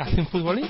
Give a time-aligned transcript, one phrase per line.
[0.00, 0.66] ¿Hacen futbolín?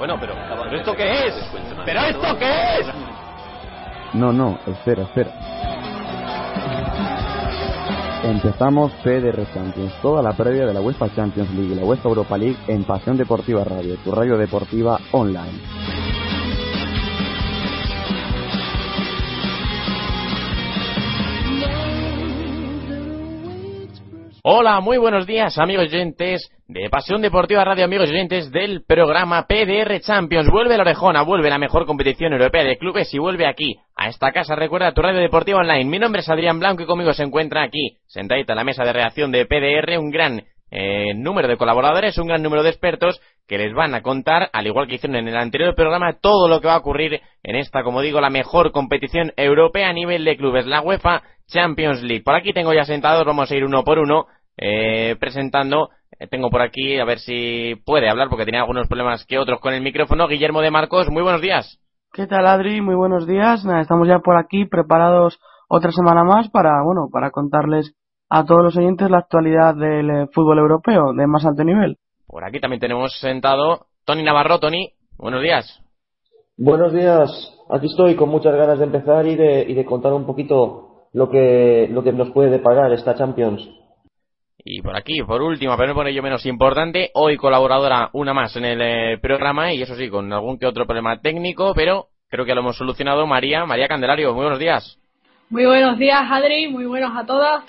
[0.00, 1.34] Bueno, pero, ¿pero esto qué es?
[1.84, 2.86] ¿Pero esto qué es?
[4.14, 5.30] No, no, espera, espera.
[8.22, 12.38] Empezamos PDR Champions, toda la previa de la UEFA Champions League y la UEFA Europa
[12.38, 15.99] League en Pasión Deportiva Radio, tu radio deportiva online.
[24.42, 30.00] Hola, muy buenos días, amigos oyentes de Pasión Deportiva Radio, amigos oyentes del programa PDR
[30.00, 30.48] Champions.
[30.50, 34.32] Vuelve la orejona, vuelve la mejor competición europea de clubes y vuelve aquí, a esta
[34.32, 35.84] casa, recuerda tu radio deportiva online.
[35.84, 38.94] Mi nombre es Adrián Blanco y conmigo se encuentra aquí, sentadita en la mesa de
[38.94, 43.58] reacción de PDR, un gran eh, número de colaboradores, un gran número de expertos que
[43.58, 46.68] les van a contar, al igual que hicieron en el anterior programa, todo lo que
[46.68, 50.66] va a ocurrir en esta, como digo, la mejor competición europea a nivel de clubes,
[50.66, 52.22] la UEFA Champions League.
[52.22, 54.26] Por aquí tengo ya sentados, vamos a ir uno por uno,
[54.56, 55.90] eh, presentando.
[56.16, 59.58] Eh, tengo por aquí, a ver si puede hablar, porque tenía algunos problemas que otros
[59.58, 60.28] con el micrófono.
[60.28, 61.80] Guillermo de Marcos, muy buenos días.
[62.12, 62.80] ¿Qué tal, Adri?
[62.80, 63.64] Muy buenos días.
[63.64, 67.96] Estamos ya por aquí preparados otra semana más para, bueno, para contarles
[68.28, 71.98] a todos los oyentes la actualidad del eh, fútbol europeo de más alto nivel.
[72.30, 74.60] Por aquí también tenemos sentado Tony Navarro.
[74.60, 75.82] Tony, buenos días.
[76.56, 77.28] Buenos días.
[77.68, 81.28] Aquí estoy con muchas ganas de empezar y de, y de contar un poquito lo
[81.28, 83.68] que, lo que nos puede deparar esta Champions.
[84.58, 88.54] Y por aquí, por último, pero no por ello menos importante, hoy colaboradora una más
[88.56, 92.44] en el eh, programa y eso sí, con algún que otro problema técnico, pero creo
[92.44, 93.26] que lo hemos solucionado.
[93.26, 94.98] María, María Candelario, muy buenos días.
[95.48, 97.64] Muy buenos días, Adri, muy buenos a todas.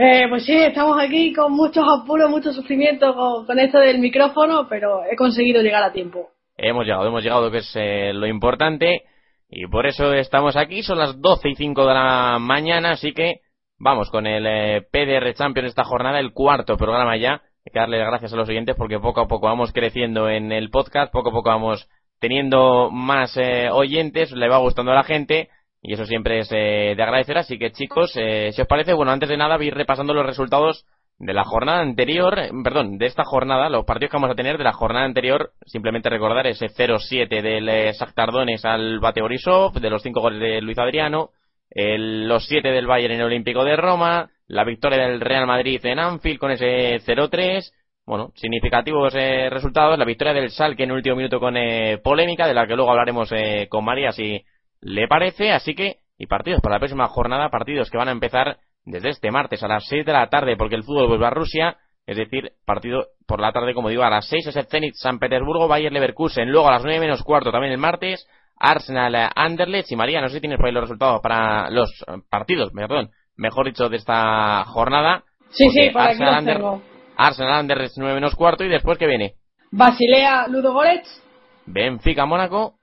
[0.00, 5.00] Eh, pues sí, estamos aquí con muchos apuros, mucho sufrimiento con, esto del micrófono, pero
[5.04, 6.28] he conseguido llegar a tiempo.
[6.56, 9.02] Hemos llegado, hemos llegado, que es eh, lo importante,
[9.48, 10.84] y por eso estamos aquí.
[10.84, 13.40] Son las 12 y 5 de la mañana, así que
[13.76, 17.42] vamos con el eh, PDR Champions esta jornada, el cuarto programa ya.
[17.66, 20.70] Hay que darle gracias a los oyentes porque poco a poco vamos creciendo en el
[20.70, 21.88] podcast, poco a poco vamos
[22.20, 25.48] teniendo más eh, oyentes, le va gustando a la gente
[25.82, 27.38] y eso siempre es eh, de agradecer.
[27.38, 30.84] Así que chicos, eh, si os parece, bueno, antes de nada voy repasando los resultados
[31.18, 34.56] de la jornada anterior, eh, perdón, de esta jornada, los partidos que vamos a tener
[34.56, 38.30] de la jornada anterior, simplemente recordar ese 0-7 del eh, Shakhtar
[38.64, 41.30] al Bate Borisov, de los 5 goles de Luis Adriano,
[41.70, 45.84] el, los 7 del Bayern en el Olímpico de Roma, la victoria del Real Madrid
[45.84, 47.72] en Anfield con ese 0-3,
[48.06, 51.54] bueno, significativos eh, resultados, la victoria del Salque en último minuto con
[52.02, 53.30] polémica, de la que luego hablaremos
[53.68, 54.42] con María si
[54.80, 58.58] le parece, así que, y partidos para la próxima jornada, partidos que van a empezar
[58.84, 61.76] desde este martes a las 6 de la tarde, porque el fútbol vuelve a Rusia,
[62.06, 65.18] es decir, partido por la tarde, como digo, a las 6 es el Zenit San
[65.18, 69.96] Petersburgo, Bayer Leverkusen, luego a las 9 menos cuarto también el martes, Arsenal Anderlecht y
[69.96, 73.88] María, no sé si tienes por ahí los resultados para los partidos, perdón, mejor dicho,
[73.88, 75.24] de esta jornada.
[75.50, 76.82] Sí, sí, para Arsenal, los tengo.
[77.16, 79.34] Arsenal Anderlecht 9 menos cuarto y después que viene
[79.70, 81.22] Basilea Ludogorets,
[81.66, 82.77] Benfica Mónaco,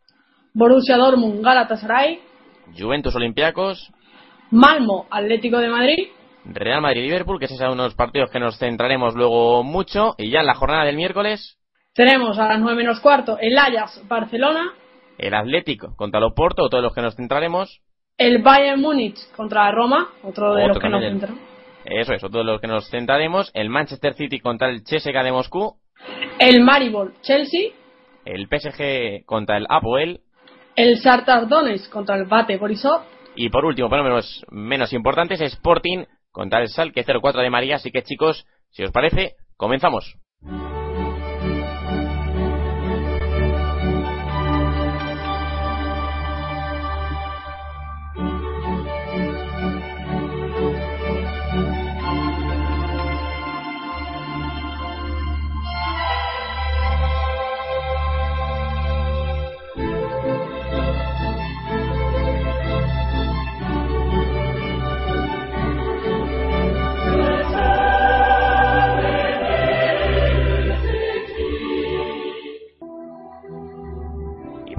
[0.55, 2.19] Borussia Dortmund Galatasaray,
[2.77, 3.91] Juventus Olympiacos,
[4.51, 6.07] Malmo Atlético de Madrid,
[6.45, 10.15] Real Madrid Liverpool, que es uno de los partidos que nos centraremos luego mucho.
[10.17, 11.57] Y ya en la jornada del miércoles,
[11.93, 14.71] tenemos a las 9 menos cuarto el Ajax Barcelona,
[15.17, 17.81] el Atlético contra el Oporto, todos los que nos centraremos.
[18.17, 21.39] el Bayern Múnich contra Roma, otro de Otro los que nos centramos,
[21.83, 23.51] Eso es, todos los que nos centraremos.
[23.53, 25.75] El Manchester City contra el CSKA de Moscú.
[26.39, 27.71] el Maribor Chelsea,
[28.23, 30.21] El PSG contra el Apoel.
[30.75, 30.99] El
[31.49, 33.01] Donetsk contra el Bate Borisov,
[33.35, 37.75] Y por último, pero menos, menos importantes, Sporting contra el Salque 04 de María.
[37.75, 40.17] Así que chicos, si os parece, comenzamos.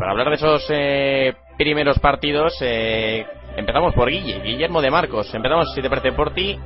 [0.06, 3.26] Para hablar de esos eh, primeros partidos, eh,
[3.56, 5.34] empezamos por Guille, Guillermo de Marcos.
[5.34, 6.56] Empezamos, si te parece, por ti.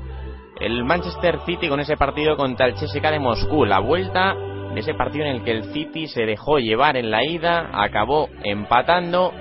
[0.60, 3.64] El Manchester City con ese partido contra el CSKA de Moscú.
[3.64, 4.34] La vuelta
[4.74, 8.28] de ese partido en el que el City se dejó llevar en la ida, acabó
[8.44, 9.32] empatando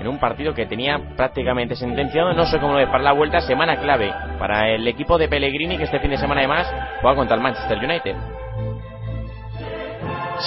[0.00, 2.32] en un partido que tenía prácticamente sentenciado.
[2.32, 5.78] No sé cómo lo ves para la vuelta, semana clave para el equipo de Pellegrini
[5.78, 8.16] que este fin de semana además juega contra el Manchester United.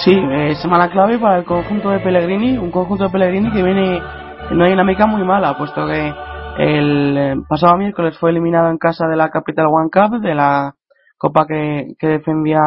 [0.04, 3.96] Sí, eh, semana clave para el conjunto de Pellegrini, un conjunto de Pellegrini que viene
[3.96, 6.14] en una dinámica muy mala, puesto que
[6.58, 10.74] el eh, pasado miércoles fue eliminado en casa de la Capital One Cup, de la
[11.16, 12.60] copa que, que defendía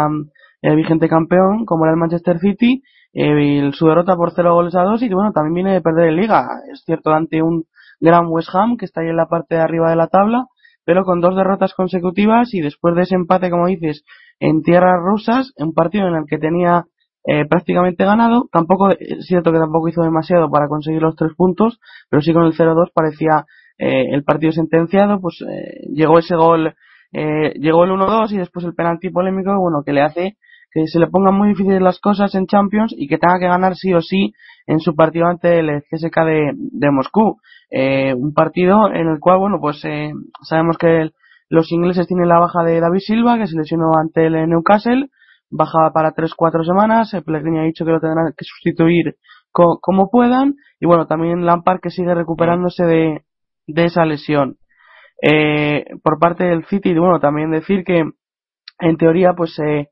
[0.61, 2.83] el vigente campeón, como era el Manchester City,
[3.13, 6.17] eh, su derrota por 0 goles a 2 y bueno, también viene de perder en
[6.17, 6.47] liga.
[6.71, 7.63] Es cierto, ante un
[8.01, 10.47] gran West Ham que está ahí en la parte de arriba de la tabla,
[10.83, 14.03] pero con dos derrotas consecutivas y después de ese empate, como dices,
[14.41, 16.85] en tierras rusas, un partido en el que tenía
[17.25, 21.79] eh, prácticamente ganado, tampoco, es cierto que tampoco hizo demasiado para conseguir los tres puntos,
[22.09, 23.45] pero sí con el 0-2 parecía
[23.77, 26.75] eh, el partido sentenciado, pues eh, llegó ese gol,
[27.13, 30.37] eh, llegó el 1-2 y después el penalti polémico, bueno, que le hace
[30.71, 33.75] que se le pongan muy difíciles las cosas en Champions y que tenga que ganar
[33.75, 34.33] sí o sí
[34.67, 37.37] en su partido ante el CSK de, de Moscú.
[37.69, 40.11] Eh, un partido en el cual, bueno, pues eh,
[40.43, 41.09] sabemos que
[41.49, 45.09] los ingleses tienen la baja de David Silva, que se lesionó ante el Newcastle,
[45.51, 49.15] baja para 3-4 semanas, el Pellegrini ha dicho que lo tendrán que sustituir
[49.51, 53.25] como puedan, y bueno, también Lampard que sigue recuperándose de,
[53.67, 54.57] de esa lesión.
[55.21, 58.03] Eh, por parte del City, bueno, también decir que
[58.79, 59.89] en teoría, pues eh,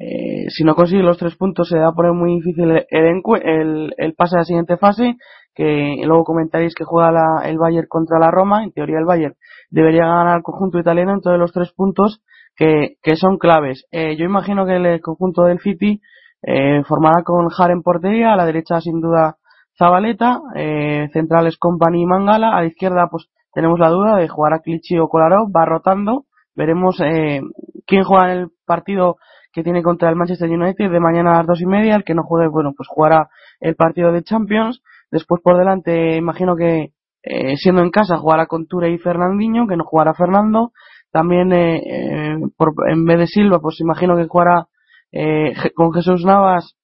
[0.00, 3.94] eh, si no consigue los tres puntos se va a poner muy difícil el, el,
[3.98, 5.16] el pase a la siguiente fase
[5.54, 9.34] que luego comentaréis que juega la, el Bayern contra la Roma en teoría el Bayern
[9.68, 12.22] debería ganar al conjunto italiano en todos los tres puntos
[12.56, 16.00] que, que son claves eh, yo imagino que el conjunto del City
[16.42, 19.36] eh, formará con Jaren en portería a la derecha sin duda
[19.78, 24.54] Zabaleta eh, centrales Company y Mangala a la izquierda pues tenemos la duda de jugar
[24.54, 27.40] a Clichy o Kolarov va rotando veremos eh,
[27.86, 29.16] quién juega en el partido
[29.52, 31.96] que tiene contra el Manchester United de mañana a las dos y media.
[31.96, 33.28] El que no juegue, bueno, pues jugará
[33.60, 34.82] el partido de Champions.
[35.10, 39.76] Después por delante, imagino que eh, siendo en casa jugará con Ture y Fernandinho, que
[39.76, 40.72] no jugará Fernando.
[41.12, 44.66] También eh, eh, por, en vez de Silva, pues imagino que jugará
[45.12, 46.74] eh, con Jesús Navas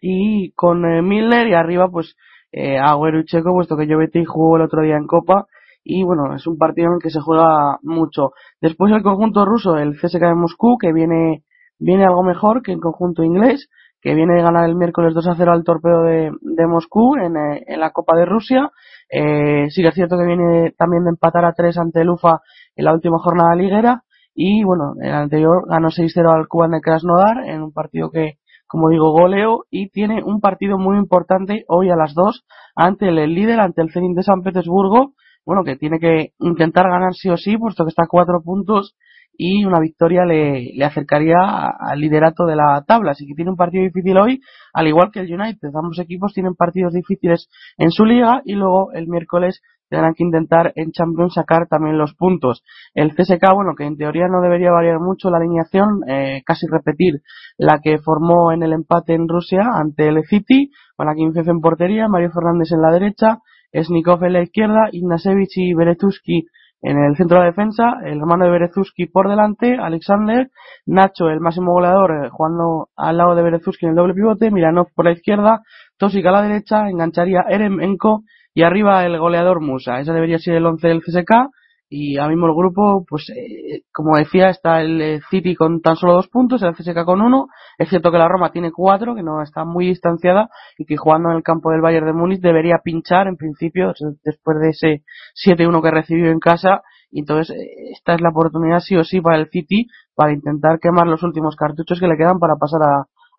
[0.00, 2.14] y con eh, Milner y arriba pues
[2.52, 5.46] eh, Agüero y Checo, puesto que Jovetti jugó el otro día en Copa
[5.82, 8.32] y bueno, es un partido en el que se juega mucho.
[8.60, 11.44] Después el conjunto ruso, el CSK de Moscú, que viene
[11.78, 13.68] viene algo mejor que el conjunto inglés,
[14.00, 17.36] que viene de ganar el miércoles 2 a 0 al torpedo de, de Moscú en,
[17.36, 18.70] eh, en, la Copa de Rusia.
[19.10, 22.40] Eh, sí que es cierto que viene también de empatar a 3 ante el UFA
[22.78, 24.04] en la última jornada liguera.
[24.34, 28.34] Y bueno, en el anterior ganó 6-0 al Kuban de Krasnodar en un partido que,
[28.68, 32.46] como digo, goleo y tiene un partido muy importante hoy a las 2
[32.76, 35.14] ante el líder, ante el Zenit de San Petersburgo,
[35.44, 38.94] bueno, que tiene que intentar ganar sí o sí, puesto que está a cuatro puntos
[39.36, 41.36] y una victoria le, le acercaría
[41.78, 43.12] al liderato de la tabla.
[43.12, 44.40] Así que tiene un partido difícil hoy,
[44.72, 45.70] al igual que el United.
[45.74, 50.72] Ambos equipos tienen partidos difíciles en su liga y luego el miércoles tendrán que intentar
[50.76, 52.62] en Champions sacar también los puntos.
[52.94, 57.20] El CSK, bueno, que en teoría no debería variar mucho la alineación, eh, casi repetir
[57.56, 61.60] la que formó en el empate en Rusia ante el City, con la Fefe en
[61.60, 63.38] portería, Mario Fernández en la derecha,
[63.72, 66.46] Snikov en la izquierda, Ignasevich y Beretuski
[66.80, 70.50] en el centro de defensa, el hermano de Berezuski por delante, Alexander,
[70.86, 74.88] Nacho, el máximo goleador, eh, jugando al lado de Berezuski en el doble pivote, Miranov
[74.94, 75.62] por la izquierda,
[75.98, 78.22] Tosik a la derecha, engancharía Eremenko
[78.54, 80.00] y arriba el goleador Musa.
[80.00, 81.50] Ese debería ser el 11 del CSK
[81.90, 85.96] y ahora mismo el grupo, pues eh, como decía, está el eh, City con tan
[85.96, 89.22] solo dos puntos, el CSK con uno, es cierto que la Roma tiene cuatro, que
[89.22, 92.80] no está muy distanciada y que jugando en el campo del Bayern de Múnich debería
[92.84, 95.04] pinchar en principio después de ese
[95.46, 99.22] 7-1 que recibió en casa y entonces eh, esta es la oportunidad sí o sí
[99.22, 102.80] para el City para intentar quemar los últimos cartuchos que le quedan para pasar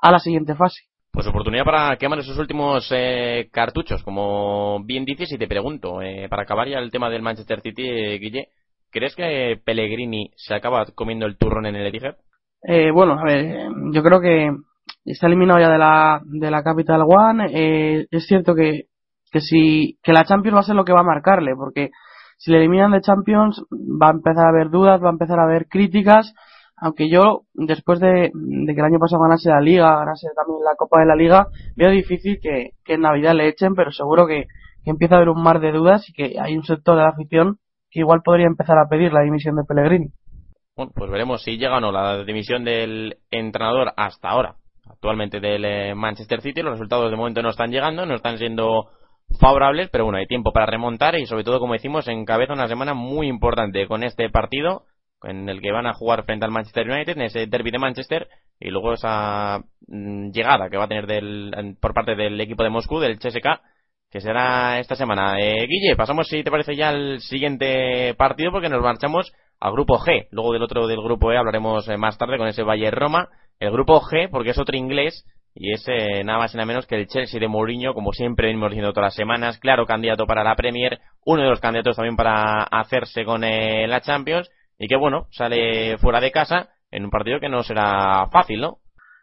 [0.01, 0.89] a la siguiente fase.
[1.11, 6.27] Pues oportunidad para quemar esos últimos eh, cartuchos, como bien dices, y te pregunto, eh,
[6.29, 8.49] para acabar ya el tema del Manchester City, eh, Guille,
[8.91, 12.15] ¿crees que Pellegrini se acaba comiendo el turrón en el Etihad?
[12.61, 14.51] Eh, bueno, a ver, yo creo que
[15.05, 17.47] está eliminado ya de la, de la Capital One.
[17.53, 18.83] Eh, es cierto que,
[19.31, 21.89] que si, que la Champions va a ser lo que va a marcarle, porque
[22.37, 25.43] si le eliminan de Champions va a empezar a haber dudas, va a empezar a
[25.43, 26.33] haber críticas
[26.81, 30.75] aunque yo, después de, de, que el año pasado ganase la Liga, ganase también la
[30.77, 34.45] Copa de la Liga, veo difícil que, que en Navidad le echen, pero seguro que,
[34.83, 37.09] que, empieza a haber un mar de dudas y que hay un sector de la
[37.09, 37.57] afición
[37.91, 40.09] que igual podría empezar a pedir la dimisión de Pellegrini.
[40.75, 44.55] Bueno, pues veremos si llega o no la dimisión del entrenador hasta ahora,
[44.89, 46.61] actualmente del eh, Manchester City.
[46.61, 48.85] Los resultados de momento no están llegando, no están siendo
[49.39, 52.93] favorables, pero bueno, hay tiempo para remontar y sobre todo, como decimos, encabeza una semana
[52.93, 54.83] muy importante con este partido
[55.23, 58.27] en el que van a jugar frente al Manchester United, en ese derby de Manchester,
[58.59, 62.69] y luego esa mm, llegada que va a tener del, por parte del equipo de
[62.69, 63.61] Moscú, del CSK,
[64.11, 65.39] que será esta semana.
[65.39, 69.99] Eh, Guille, pasamos, si te parece, ya al siguiente partido porque nos marchamos al grupo
[69.99, 70.27] G.
[70.31, 73.29] Luego del otro del grupo E hablaremos eh, más tarde con ese Valle Roma.
[73.59, 76.85] El grupo G, porque es otro inglés, y es eh, nada más y nada menos
[76.87, 80.43] que el Chelsea de Mourinho, como siempre venimos diciendo todas las semanas, claro candidato para
[80.43, 84.49] la Premier, uno de los candidatos también para hacerse con eh, la Champions,
[84.79, 88.77] y que bueno, sale fuera de casa en un partido que no será fácil, ¿no?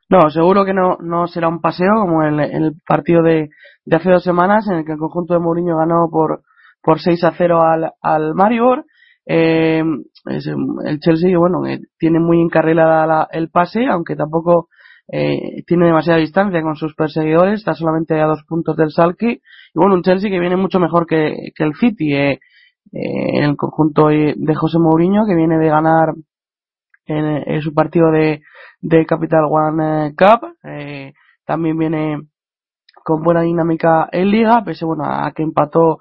[0.09, 3.49] No, seguro que no, no será un paseo como el, el partido de,
[3.85, 6.43] de hace dos semanas en el que el conjunto de Mourinho ganó por,
[6.81, 8.85] por 6 a 0 al, al Maribor.
[9.29, 9.83] Eh,
[10.25, 14.69] el Chelsea, bueno, eh, tiene muy encarrilada el pase, aunque tampoco
[15.11, 19.31] eh, tiene demasiada distancia con sus perseguidores, está solamente a dos puntos del Salki.
[19.31, 19.41] Y
[19.75, 22.41] bueno, un Chelsea que viene mucho mejor que, que el City, eh,
[22.93, 26.15] eh, el conjunto de José Mourinho, que viene de ganar
[27.07, 28.43] en, en su partido de,
[29.07, 30.55] Capital One Cup.
[31.45, 32.19] también viene
[33.07, 35.99] con buena dinámica en liga, pese bueno, a que empató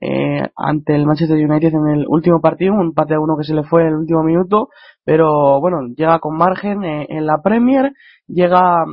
[0.00, 3.54] eh, ante el Manchester United en el último partido, un empate a uno que se
[3.54, 4.68] le fue en el último minuto,
[5.04, 7.92] pero bueno, llega con margen eh, en la Premier,
[8.26, 8.84] llega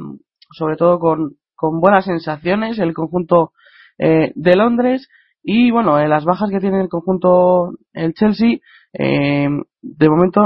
[0.51, 3.51] sobre todo con, con buenas sensaciones el conjunto
[3.97, 5.07] eh, de Londres
[5.47, 8.57] y bueno, las bajas que tiene el conjunto el Chelsea,
[8.91, 10.41] de momento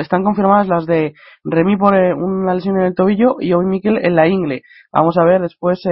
[0.00, 1.12] están confirmadas las de
[1.44, 4.62] Remy por una lesión en el tobillo y hoy Mikel en la ingle.
[4.92, 5.82] Vamos a ver después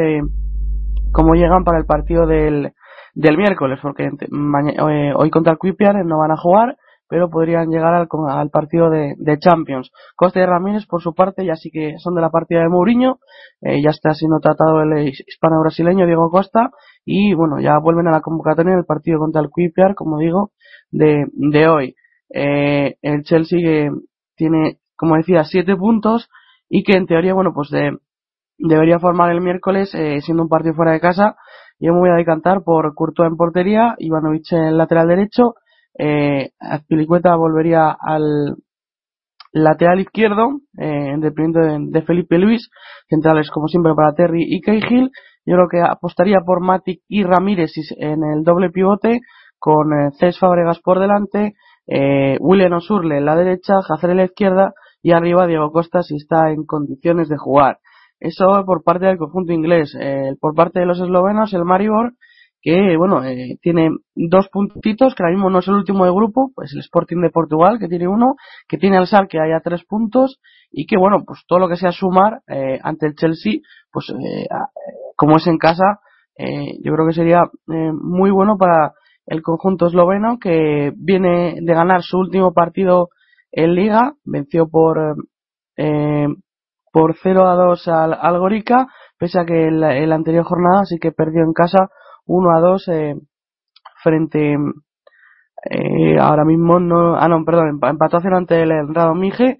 [1.13, 2.73] cómo llegan para el partido del,
[3.15, 6.77] del miércoles, porque eh, hoy contra el Quipiar no van a jugar,
[7.09, 9.91] pero podrían llegar al, al partido de, de, Champions.
[10.17, 13.19] Costa y Ramírez, por su parte, ya sí que son de la partida de Mourinho,
[13.61, 16.71] eh, ya está siendo tratado el hispano-brasileño Diego Costa,
[17.05, 20.53] y bueno, ya vuelven a la convocatoria en el partido contra el Quipiar, como digo,
[20.91, 21.95] de, de hoy.
[22.33, 23.91] Eh, el Chelsea
[24.37, 26.29] tiene, como decía, siete puntos,
[26.69, 27.99] y que en teoría, bueno, pues de,
[28.59, 31.37] debería formar el miércoles, eh, siendo un partido fuera de casa,
[31.79, 35.55] yo me voy a decantar por Courtois en portería, Ivanovic en lateral derecho,
[35.99, 38.57] eh, Azpilicueta volvería al
[39.53, 42.69] lateral izquierdo, eh, en detrimento de, Felipe Luis,
[43.09, 45.11] centrales como siempre para Terry y Cahill.
[45.47, 49.21] Yo creo que apostaría por Matic y Ramírez en el doble pivote,
[49.59, 51.55] con eh, Cés Fabregas por delante,
[51.87, 54.73] eh, William Osurle en la derecha, Jacer en la izquierda
[55.03, 57.79] y arriba Diego Costa si está en condiciones de jugar.
[58.21, 59.95] Eso por parte del conjunto inglés.
[60.01, 62.15] Eh, por parte de los eslovenos, el Maribor,
[62.63, 66.51] que bueno, eh, tiene dos puntitos, que ahora mismo no es el último de grupo,
[66.55, 68.37] pues el Sporting de Portugal, que tiene uno,
[68.67, 71.77] que tiene el SAR, que haya tres puntos, y que bueno, pues todo lo que
[71.77, 73.61] sea sumar eh, ante el Chelsea,
[73.93, 74.07] pues
[75.17, 76.01] como es en casa,
[76.37, 78.93] yo creo que sería muy bueno para
[79.27, 83.09] el conjunto esloveno, que viene de ganar su último partido
[83.53, 85.17] en Liga, venció por
[86.95, 88.87] por 0 a 2 al, al Gorica,
[89.19, 91.89] pese a que en la, anterior jornada sí que perdió en casa
[92.27, 93.15] 1 a 2 eh,
[94.03, 94.57] frente
[95.71, 99.59] eh, ahora mismo no ah no perdón empató a 0 ante el Rado Mije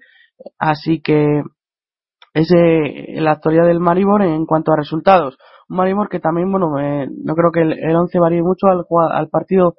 [0.59, 1.43] así que
[2.35, 5.37] ese la actualidad del Maribor en cuanto a resultados
[5.67, 9.29] un Maribor que también bueno eh, no creo que el, 11 varíe mucho al, al
[9.29, 9.73] partido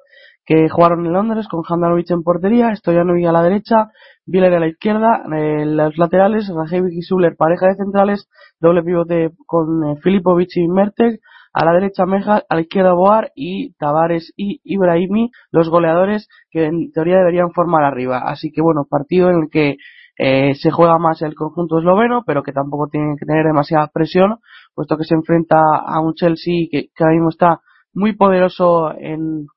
[0.47, 3.89] que jugaron en Londres con Handanovic en portería, Stojanovic a la derecha,
[4.25, 8.29] Bieler a la izquierda, eh, los laterales, Rajevic y Zuller, pareja de centrales,
[8.61, 11.19] doble pivote con eh, Filipovic y Merteg,
[11.51, 16.65] a la derecha Meja, a la izquierda Boar y Tavares y Ibrahimi, los goleadores que
[16.65, 18.19] en teoría deberían formar arriba.
[18.25, 19.75] Así que bueno, partido en el que
[20.17, 24.37] eh, se juega más el conjunto esloveno, pero que tampoco tiene que tener demasiada presión,
[24.73, 27.61] puesto que se enfrenta a un Chelsea que, que ahora mismo está
[27.93, 29.47] muy poderoso en,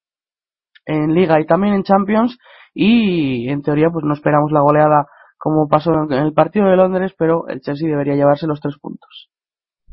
[0.86, 2.38] en Liga y también en Champions
[2.74, 5.06] y en teoría pues no esperamos la goleada
[5.38, 9.30] como pasó en el partido de Londres, pero el Chelsea debería llevarse los tres puntos.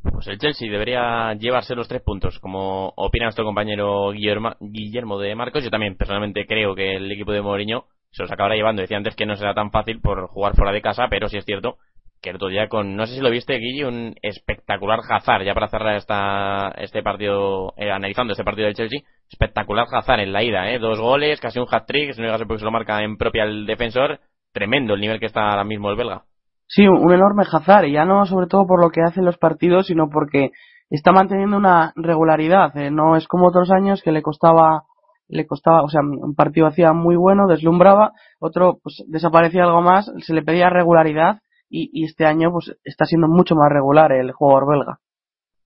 [0.03, 5.35] Pues el Chelsea debería llevarse los tres puntos, como opina nuestro compañero Guillermo, Guillermo de
[5.35, 5.63] Marcos.
[5.63, 7.85] Yo también personalmente creo que el equipo de Mourinho
[8.17, 8.81] se los acabará llevando.
[8.81, 11.45] Decía antes que no será tan fácil por jugar fuera de casa, pero sí es
[11.45, 11.77] cierto
[12.21, 15.53] que el otro día con, no sé si lo viste Guille, un espectacular Hazard, ya
[15.53, 20.41] para cerrar esta, este partido, eh, analizando este partido del Chelsea, espectacular Hazard en la
[20.41, 23.17] ida, eh, dos goles, casi un hat-trick, si no llega porque se lo marca en
[23.17, 24.19] propia el defensor,
[24.51, 26.23] tremendo el nivel que está ahora mismo el belga.
[26.65, 29.37] Sí, un enorme Hazard, y ya no sobre todo por lo que hace en los
[29.37, 30.49] partidos, sino porque
[30.89, 34.83] está manteniendo una regularidad, eh, no es como otros años que le costaba
[35.27, 40.11] le costaba, o sea, un partido hacía muy bueno, deslumbraba, otro pues desaparecía algo más,
[40.19, 44.69] se le pedía regularidad y, este año pues está siendo mucho más regular el jugador
[44.69, 44.99] belga.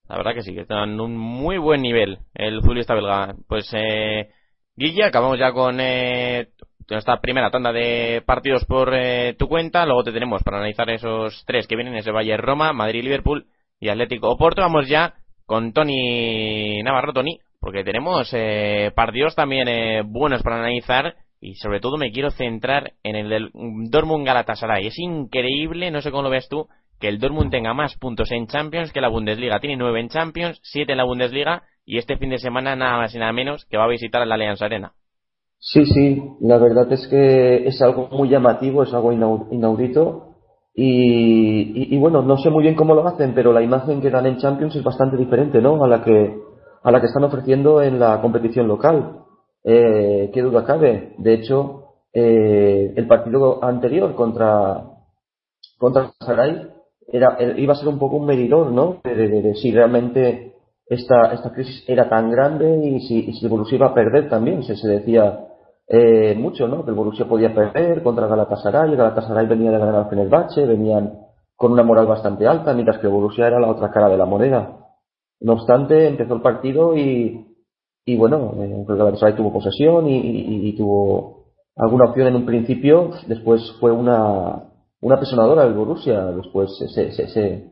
[0.08, 3.34] La verdad que sí, que está en un muy buen nivel el futbolista belga.
[3.48, 4.30] Pues, eh,
[4.76, 6.48] Guilla, acabamos ya con eh,
[6.88, 11.44] esta primera tanda de partidos por eh, tu cuenta, luego te tenemos para analizar esos
[11.46, 13.46] tres que vienen, ese Bayern Roma, Madrid Liverpool
[13.80, 14.60] y Atlético Oporto.
[14.60, 15.14] Vamos ya
[15.46, 21.78] con Tony Navarro, Tony, porque tenemos eh, partidos también eh, buenos para analizar y sobre
[21.78, 23.50] todo me quiero centrar en el del
[23.88, 24.88] Dortmund Galatasaray.
[24.88, 26.66] Es increíble, no sé cómo lo ves tú,
[26.98, 29.60] que el Dortmund tenga más puntos en Champions que la Bundesliga.
[29.60, 33.14] Tiene nueve en Champions, siete en la Bundesliga y este fin de semana nada más
[33.14, 34.92] y nada menos que va a visitar la Allianz Arena.
[35.60, 40.32] Sí, sí, la verdad es que es algo muy llamativo, es algo inaudito.
[40.74, 44.38] Y, bueno, no sé muy bien cómo lo hacen, pero la imagen que dan en
[44.38, 45.84] Champions es bastante diferente, ¿no?
[45.84, 46.34] A la que,
[46.82, 49.20] a la que están ofreciendo en la competición local.
[49.64, 51.14] Eh, ¿Qué duda cabe?
[51.18, 54.84] De hecho, eh, el partido anterior contra,
[55.78, 56.68] contra Saray
[57.08, 58.98] era, iba a ser un poco un medidor, ¿no?
[59.04, 60.54] De, si realmente
[60.86, 64.62] esta, esta crisis era tan grande y si, y si Borussia iba a perder también.
[64.62, 65.46] Se, decía,
[65.86, 66.84] eh, mucho, ¿no?
[66.84, 71.18] Que el Borussia podía perder contra Galatasaray, Galatasaray venía de ganar al Fenerbahce, venían
[71.54, 74.26] con una moral bastante alta, mientras que el Borussia era la otra cara de la
[74.26, 74.81] moneda.
[75.42, 77.46] No obstante, empezó el partido y,
[78.06, 81.46] y bueno, eh, el Galatasaray tuvo posesión y, tuvo
[81.76, 84.70] alguna opción en un principio, después fue una,
[85.00, 87.70] una presionadora del Borussia, después ese, ese, ese,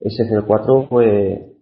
[0.00, 1.52] ese 0-4 fue,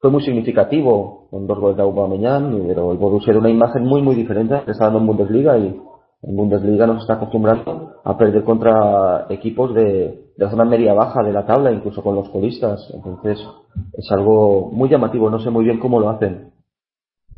[0.00, 4.02] fue muy significativo con dos goles de Aubameyang, pero el Borussia era una imagen muy
[4.02, 5.80] muy diferente que dando en Bundesliga y
[6.22, 11.32] en Bundesliga nos está acostumbrando a perder contra equipos de, la zona media baja de
[11.32, 12.88] la tabla, incluso con los colistas.
[12.94, 13.44] Entonces
[13.92, 16.52] es algo muy llamativo, no sé muy bien cómo lo hacen.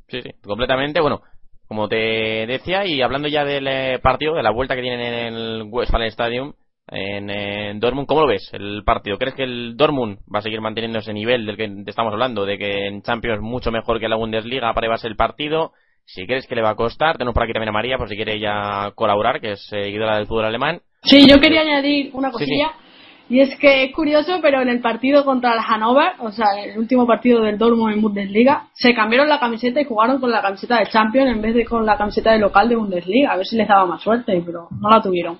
[0.08, 1.00] Sí, sí, completamente.
[1.00, 1.22] Bueno,
[1.66, 1.96] como te
[2.46, 6.08] decía, y hablando ya del eh, partido, de la vuelta que tienen en el Westfalen
[6.08, 6.52] Stadium,
[6.88, 8.06] en, Dortmund.
[8.06, 9.16] ¿Cómo lo ves el partido?
[9.16, 12.44] ¿Crees que el Dortmund va a seguir manteniendo ese nivel del que te estamos hablando?
[12.44, 15.72] De que en Champions mucho mejor que la Bundesliga para llevarse el partido.
[16.12, 18.16] Si crees que le va a costar, tenemos por aquí también a María, por si
[18.16, 20.80] quiere ya colaborar, que es seguidora del fútbol alemán.
[21.02, 22.72] Sí, yo quería añadir una cosilla.
[23.28, 26.76] Y es que es curioso, pero en el partido contra el Hannover, o sea, el
[26.76, 30.80] último partido del Dortmund en Bundesliga, se cambiaron la camiseta y jugaron con la camiseta
[30.80, 33.30] de Champions en vez de con la camiseta de local de Bundesliga.
[33.32, 35.38] A ver si les daba más suerte, pero no la tuvieron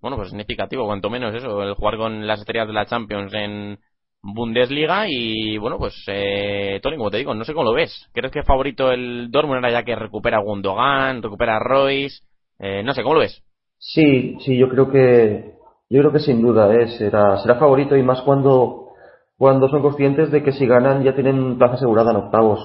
[0.00, 3.78] bueno, pues significativo, cuanto menos eso, el jugar con las estrellas de la Champions en
[4.22, 8.08] Bundesliga y bueno, pues eh, Tony, como te digo, no sé cómo lo ves.
[8.12, 12.22] ¿Crees que es favorito el Dortmund era ya que recupera a Gundogan, recupera a Royce?
[12.58, 13.42] Eh, no sé, ¿cómo lo ves?
[13.78, 15.54] Sí, sí, yo creo que
[15.88, 18.90] yo creo que sin duda eh, será, será favorito y más cuando
[19.38, 22.60] cuando son conscientes de que si ganan ya tienen plaza asegurada en octavos.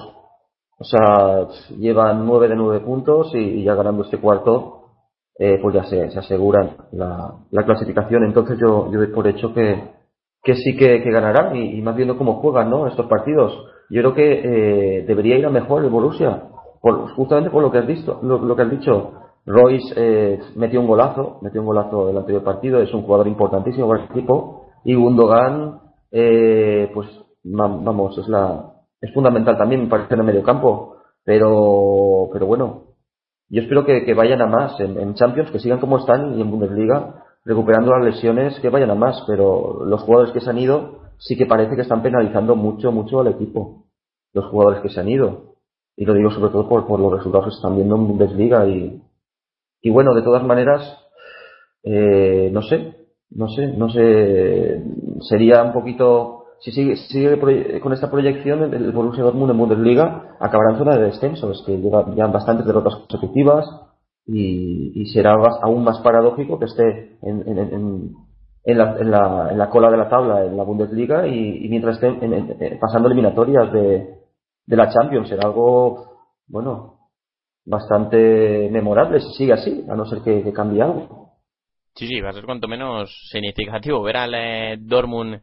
[0.78, 4.76] O sea, llevan nueve de nueve puntos y ya ganando este cuarto
[5.38, 8.24] eh, pues ya se, se aseguran la, la, clasificación.
[8.24, 9.82] Entonces yo, yo por hecho que,
[10.46, 12.86] que sí que, que ganarán y, más viendo cómo juegan ¿no?
[12.86, 13.52] estos partidos.
[13.90, 16.44] Yo creo que eh, debería ir a mejor el Borussia,
[16.80, 19.14] por, justamente por lo que has visto, lo, lo que has dicho.
[19.44, 23.88] Royce eh, metió un golazo, metió un golazo del anterior partido, es un jugador importantísimo
[23.88, 24.68] para el equipo.
[24.84, 25.80] Y Gundogan,
[26.12, 27.08] eh, pues
[27.42, 30.98] vamos, es la es fundamental también, me parece, en el medio campo.
[31.24, 32.84] Pero, pero bueno,
[33.48, 37.24] yo espero que, vayan a más en, Champions, que sigan como están y en Bundesliga,
[37.46, 39.24] recuperando las lesiones, que vayan a más.
[39.26, 43.20] Pero los jugadores que se han ido sí que parece que están penalizando mucho, mucho
[43.20, 43.86] al equipo.
[44.34, 45.54] Los jugadores que se han ido.
[45.96, 48.66] Y lo digo sobre todo por, por los resultados que se están viendo en Bundesliga.
[48.68, 49.00] Y,
[49.80, 50.82] y bueno, de todas maneras,
[51.82, 54.84] eh, no sé, no sé, no sé,
[55.22, 60.72] sería un poquito si sigue, sigue con esta proyección, el Borussia Dortmund en Bundesliga acabará
[60.72, 63.66] en zona de descenso, es que lleva ya bastantes derrotas consecutivas
[64.26, 68.12] y, y será aún más paradójico que esté en, en, en,
[68.64, 73.08] en, la, la, la cola de la tabla en la Bundesliga y, mientras esté pasando
[73.08, 74.16] eliminatorias de,
[74.66, 75.28] de la Champions.
[75.28, 76.98] Será algo, bueno,
[77.64, 81.26] bastante memorable si sigue así, a no ser que, que cambie algo.
[81.94, 85.40] Sí, sí, va a ser cuanto menos significativo ver al eh, Dortmund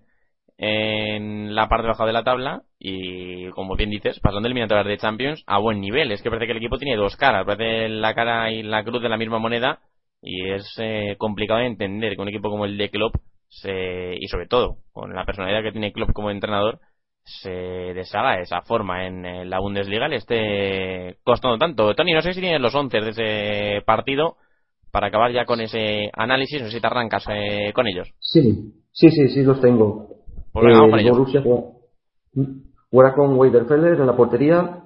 [0.57, 5.43] en la parte baja de la tabla y, como bien dices, pasando eliminatorias de Champions
[5.47, 6.11] a buen nivel.
[6.11, 9.01] Es que parece que el equipo tiene dos caras, parece la cara y la cruz
[9.01, 9.79] de la misma moneda
[10.21, 13.15] y es eh, complicado de entender que un equipo como el de Klopp
[13.49, 16.79] se, y sobre todo con la personalidad que tiene Klopp como entrenador
[17.23, 21.93] se deshaga de esa forma en, la Bundesliga le esté costando tanto.
[21.95, 24.37] Tony, no sé si tienes los once de ese partido
[24.91, 28.09] para acabar ya con ese análisis, o si te arrancas eh, con ellos.
[28.19, 30.07] Sí, sí, sí, sí los tengo.
[30.55, 31.43] Eh, Borussia
[32.91, 34.83] jugará con Weiderfeller en la portería.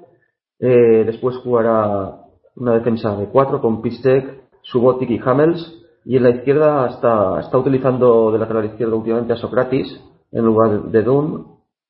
[0.60, 2.22] Eh, después jugará
[2.56, 5.84] una defensa de cuatro con Pistek, Subotic y Hamels.
[6.06, 9.88] Y en la izquierda está, está utilizando de lateral izquierdo últimamente a Socratis
[10.32, 11.48] en lugar de Dunn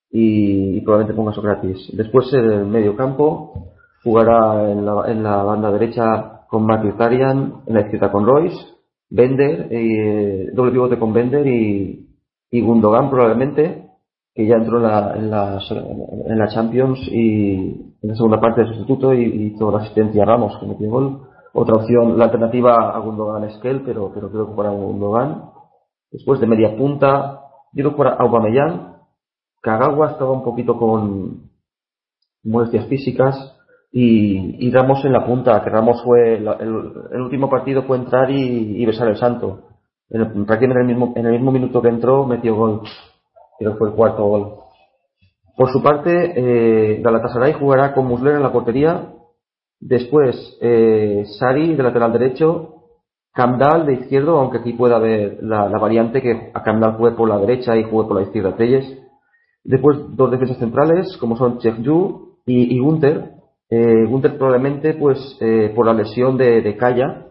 [0.10, 1.92] y, probablemente ponga a Socratis.
[1.94, 7.74] Después en el medio campo jugará en la, en la banda derecha con Mkhitaryan, en
[7.76, 8.58] la izquierda con Royce,
[9.10, 12.07] Bender, eh, doble pivote con Bender y,
[12.50, 13.90] y Gundogan probablemente,
[14.34, 15.60] que ya entró en la, en la,
[16.28, 20.58] la Champions y en la segunda parte de sustituto y hizo la asistencia a Ramos,
[20.60, 21.22] que metió gol.
[21.54, 25.50] Otra opción, la alternativa a Gundogan es Kell, pero, pero creo que para Gundogan.
[26.12, 27.42] Después de media punta,
[27.74, 28.96] yo creo que para Aubameyang.
[29.62, 31.50] Kagawa estaba un poquito con
[32.44, 33.58] molestias físicas
[33.92, 38.30] y, y Ramos en la punta, que Ramos fue, el, el, último partido fue entrar
[38.30, 39.66] y besar el santo.
[40.10, 42.82] En, prácticamente en el, mismo, en el mismo minuto que entró metió gol.
[43.60, 44.54] Creo fue el cuarto gol.
[45.56, 49.13] Por su parte, eh, Galatasaray jugará con Musler en la portería.
[49.80, 52.74] Después, eh, Sari de lateral derecho.
[53.34, 57.38] Camdal de izquierdo, aunque aquí pueda haber la, variante que a Camdal juegue por la
[57.38, 58.98] derecha y juegue por la izquierda Telles.
[59.63, 63.32] Después, dos defensas centrales, como son Chekju y, y Gunter.
[63.70, 67.28] Eh, Gunter probablemente, pues, eh, por la lesión de, de Calla.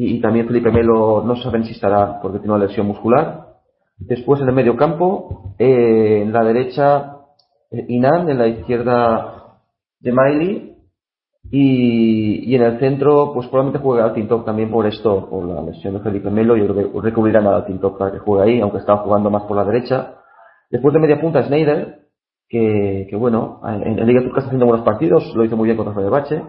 [0.00, 3.48] Y, también Felipe Melo no saben si estará porque tiene una lesión muscular.
[3.98, 7.16] Después en el medio campo, eh, en la derecha
[7.72, 9.56] eh, Inan, en la izquierda
[9.98, 10.76] de Miley
[11.50, 15.94] y, y, en el centro pues probablemente juegue Altintop también por esto, por la lesión
[15.94, 19.02] de Felipe Melo, yo creo que recubrirán a Altintop para que juegue ahí, aunque estaba
[19.02, 20.14] jugando más por la derecha.
[20.70, 22.02] Después de media punta Schneider,
[22.48, 25.76] que, que bueno, en, en Liga Turca está haciendo buenos partidos, lo hizo muy bien
[25.76, 26.40] contra Fenerbahce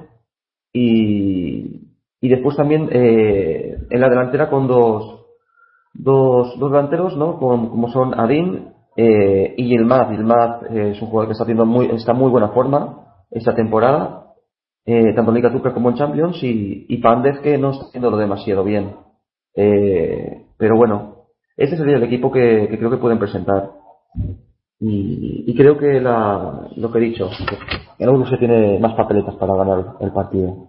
[0.71, 1.58] y,
[2.21, 5.19] y después también eh, en la delantera con dos
[5.93, 7.37] dos, dos delanteros, ¿no?
[7.37, 10.09] Como, como son Adin eh, y Yilmaz.
[10.11, 14.33] Yilmaz eh, es un jugador que está haciendo muy, está muy buena forma esta temporada,
[14.85, 18.17] eh, tanto en Liga Turca como en Champions, y, y Pandev que no está haciéndolo
[18.17, 18.95] demasiado bien.
[19.55, 21.25] Eh, pero bueno,
[21.57, 23.71] este sería el equipo que, creo que pueden presentar.
[24.79, 27.29] Y, y, creo que la, lo que he dicho,
[27.99, 30.68] el se tiene más papeletas para ganar el partido.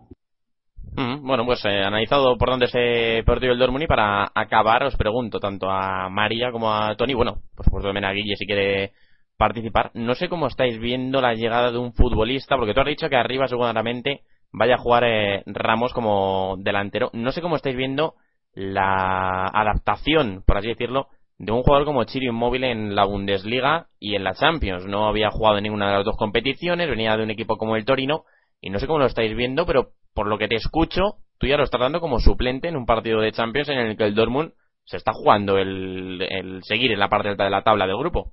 [1.22, 5.38] Bueno, pues eh, analizado por dónde se perdió el Dortmund y para acabar os pregunto
[5.38, 8.92] tanto a María como a Tony, bueno, por supuesto también a Guille si quiere
[9.36, 9.90] participar.
[9.92, 13.16] No sé cómo estáis viendo la llegada de un futbolista, porque tú has dicho que
[13.16, 17.10] arriba seguramente vaya a jugar eh, Ramos como delantero.
[17.12, 18.14] No sé cómo estáis viendo
[18.54, 24.14] la adaptación, por así decirlo, de un jugador como Chiro Inmóvil en la Bundesliga y
[24.14, 24.86] en la Champions.
[24.86, 27.84] No había jugado en ninguna de las dos competiciones, venía de un equipo como el
[27.84, 28.24] Torino
[28.60, 31.56] y no sé cómo lo estáis viendo, pero por lo que te escucho, tú ya
[31.56, 34.52] lo estás dando como suplente en un partido de Champions en el que el Dortmund
[34.84, 38.32] se está jugando el, seguir en la parte alta de la tabla del grupo.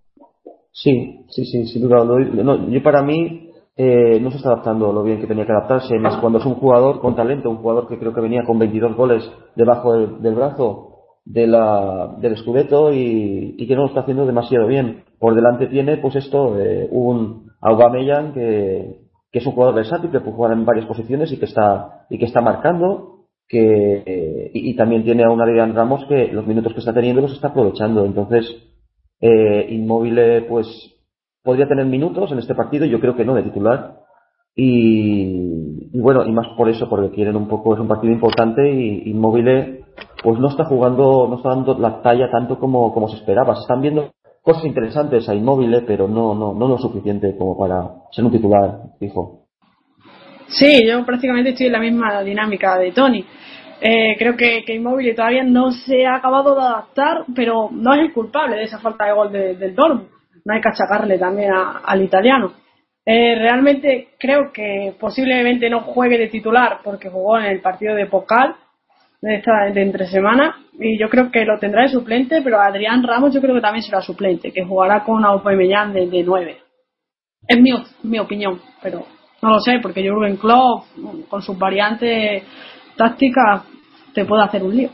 [0.72, 2.04] Sí, sí, sí, sin duda.
[2.04, 5.98] No, yo para mí eh, no se está adaptando lo bien que tenía que adaptarse.
[6.00, 8.96] Más cuando es un jugador con talento, un jugador que creo que venía con 22
[8.96, 14.02] goles debajo del, del brazo de la, del Scudetto y, y, que no lo está
[14.02, 15.04] haciendo demasiado bien.
[15.20, 20.20] Por delante tiene, pues esto, eh, un Aubameyang que, que es un jugador versátil que
[20.20, 24.76] puede jugar en varias posiciones y que está y que está marcando que eh, y,
[24.76, 28.06] también tiene a un Adrián Ramos que los minutos que está teniendo los está aprovechando.
[28.06, 28.46] Entonces
[29.22, 30.68] eh, Inmóvil pues
[31.44, 34.00] podría tener minutos en este partido yo creo que no de titular.
[34.56, 38.70] Y, y, bueno y más por eso porque quieren un poco es un partido importante
[38.70, 39.86] y Inmóvil
[40.24, 43.56] pues no está jugando no está dando la talla tanto como como se esperaba.
[43.56, 44.12] Se están viendo
[44.48, 47.84] cosas interesantes a Inmóvil, pero no, no, no lo suficiente como para
[48.14, 49.42] ser un titular fijo.
[50.48, 53.26] Sí, yo prácticamente estoy en la misma dinámica de Tony.
[53.82, 58.00] Eh, creo que, que Inmóvil todavía no se ha acabado de adaptar, pero no es
[58.00, 60.08] el culpable de esa falta de gol de, del Dortmund.
[60.46, 62.54] No hay que achacarle también a, al italiano.
[63.06, 68.06] Eh, realmente creo que posiblemente no juegue de titular porque jugó en el partido de
[68.06, 68.56] Pocal
[69.22, 73.34] de, esta, entre semana y yo creo que lo tendrá de suplente, pero Adrián Ramos
[73.34, 76.58] yo creo que también será suplente, que jugará con Aubameyang de, de 9.
[77.48, 77.72] Es mi,
[78.04, 79.06] mi opinión, pero
[79.42, 80.86] no lo sé, porque Jurgen Klopp,
[81.30, 82.44] con sus variantes
[82.96, 83.64] tácticas,
[84.14, 84.90] te puede hacer un lío.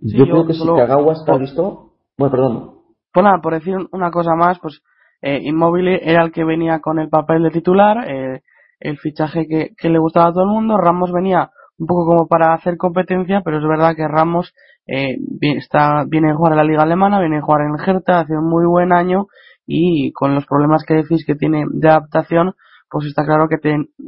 [0.00, 1.92] Sí, yo, yo, creo que si Kagawa está listo...
[2.16, 2.70] Bueno, perdón.
[3.12, 4.80] Pues nada, por decir una cosa más, pues
[5.22, 8.42] eh, Inmóvil era el que venía con el papel de titular, eh,
[8.80, 12.26] el fichaje que, que le gustaba a todo el mundo, Ramos venía un poco como
[12.28, 14.52] para hacer competencia, pero es verdad que Ramos
[14.86, 15.16] eh,
[15.56, 18.36] está, viene a jugar en la liga alemana, viene a jugar en el Hertha, hace
[18.36, 19.26] un muy buen año
[19.66, 22.54] y con los problemas que decís que tiene de adaptación,
[22.90, 23.56] pues está claro que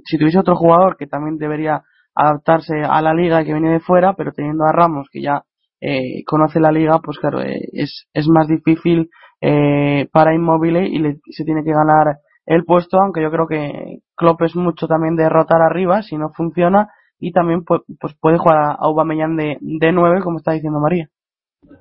[0.04, 1.82] si tuviese otro jugador que también debería
[2.14, 5.42] adaptarse a la liga que viene de fuera, pero teniendo a Ramos que ya
[5.80, 10.98] eh, conoce la liga, pues claro, eh, es, es más difícil eh, para Inmóvil y
[10.98, 15.16] le, se tiene que ganar el puesto, aunque yo creo que Klopp es mucho también
[15.16, 16.88] de rotar arriba, si no funciona,
[17.20, 21.08] y también pues, pues puede jugar a Aubameyang de, de 9, como está diciendo María.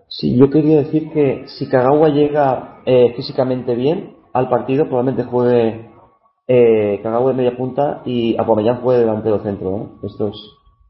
[0.07, 5.89] Sí, yo quería decir que si Kagawa llega eh, físicamente bien al partido, probablemente juegue
[6.47, 9.77] eh, Kagawa de media punta y Aubameyang juegue delantero centro.
[9.77, 9.87] ¿eh?
[10.03, 10.35] Esto es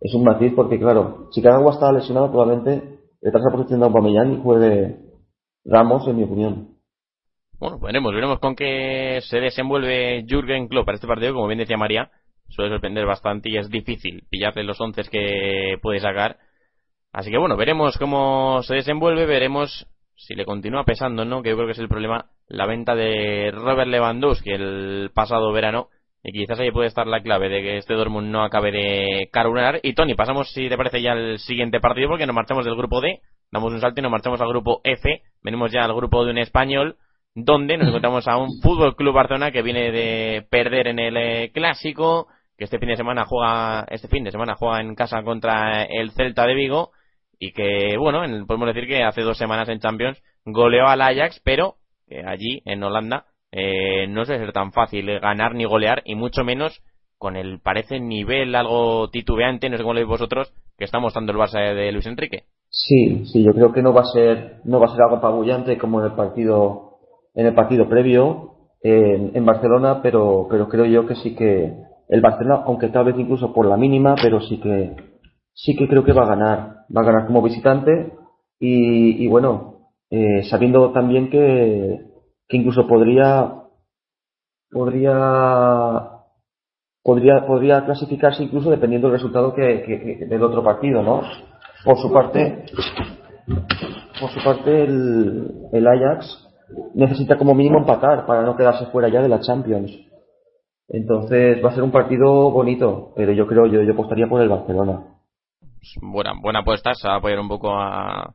[0.01, 3.85] es un matiz porque, claro, si Kagawa está lesionado, probablemente detrás de la posición de
[3.85, 4.95] Aubameyang y juegue
[5.65, 6.69] Ramos, en mi opinión.
[7.59, 11.33] Bueno, veremos, veremos con qué se desenvuelve Jürgen Klopp para este partido.
[11.33, 12.09] Como bien decía María,
[12.49, 16.37] suele sorprender bastante y es difícil pillarle los once que puede sacar.
[17.11, 21.41] Así que bueno, veremos cómo se desenvuelve, veremos si le continúa pesando, ¿no?
[21.41, 25.87] Que yo creo que es el problema, la venta de Robert Lewandowski el pasado verano.
[26.21, 29.79] Y quizás ahí puede estar la clave de que este Dortmund no acabe de carunar.
[29.83, 32.99] Y Tony, pasamos, si te parece, ya al siguiente partido, porque nos marchamos del grupo
[32.99, 35.21] D, damos un salto y nos marchamos al grupo F.
[35.41, 36.97] Venimos ya al grupo de un español,
[37.33, 41.51] donde nos encontramos a un Fútbol Club Barcelona que viene de perder en el eh,
[41.53, 42.27] clásico,
[42.59, 46.11] que este fin de semana juega, este fin de semana juega en casa contra el
[46.11, 46.91] Celta de Vigo
[47.39, 51.75] y que, bueno, podemos decir que hace dos semanas en Champions goleó al Ajax, pero
[52.25, 56.83] allí en Holanda eh, no suele ser tan fácil ganar ni golear, y mucho menos
[57.17, 61.31] con el parece nivel algo titubeante, no sé cómo lo veis vosotros, que está mostrando
[61.31, 62.43] el Barça de Luis Enrique.
[62.69, 65.77] Sí, sí, yo creo que no va a ser, no va a ser algo apabullante
[65.77, 66.97] como en el partido,
[67.35, 72.21] en el partido previo en, en Barcelona, pero, pero creo yo que sí que el
[72.21, 74.95] Barcelona, aunque tal vez incluso por la mínima, pero sí que
[75.53, 76.59] sí que creo que va a ganar.
[76.95, 78.13] Va a ganar como visitante
[78.59, 81.99] y, bueno, eh, sabiendo también que,
[82.47, 83.53] que incluso podría
[84.71, 86.09] podría
[87.03, 91.21] podría podría clasificarse incluso dependiendo del resultado que, del otro partido, ¿no?
[91.85, 92.65] Por su parte,
[94.19, 96.47] por su parte el, el Ajax
[96.95, 99.91] necesita como mínimo empatar para no quedarse fuera ya de la Champions.
[100.89, 104.49] Entonces va a ser un partido bonito, pero yo creo yo yo apostaría por el
[104.49, 105.19] Barcelona
[106.01, 108.33] buena, buena apuesta, a apoyar un poco a,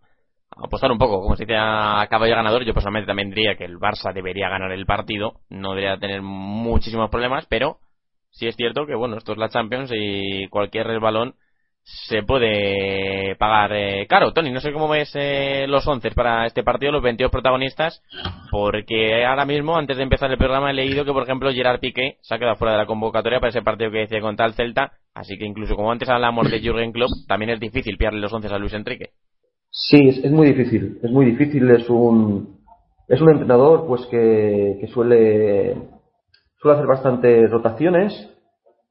[0.51, 2.65] apostar un poco, como se dice, a caballo ganador.
[2.65, 7.11] Yo personalmente también diría que el Barça debería ganar el partido, no debería tener muchísimos
[7.11, 7.79] problemas, pero
[8.31, 11.35] sí es cierto que, bueno, esto es la Champions y cualquier resbalón
[11.85, 14.33] se puede pagar eh, caro.
[14.33, 18.03] Tony, no sé cómo ves eh, los 11 para este partido, los 22 protagonistas,
[18.51, 22.17] porque ahora mismo, antes de empezar el programa, he leído que, por ejemplo, Gerard Piqué
[22.23, 24.93] se ha quedado fuera de la convocatoria para ese partido que decía contra el Celta,
[25.15, 28.49] así que incluso como antes hablamos de Jürgen Klopp, también es difícil pillarle los 11
[28.49, 29.11] a Luis Enrique.
[29.71, 32.61] Sí, es, muy difícil, es muy difícil, es un,
[33.09, 35.75] es un entrenador pues que, que suele,
[36.61, 38.34] suele hacer bastantes rotaciones,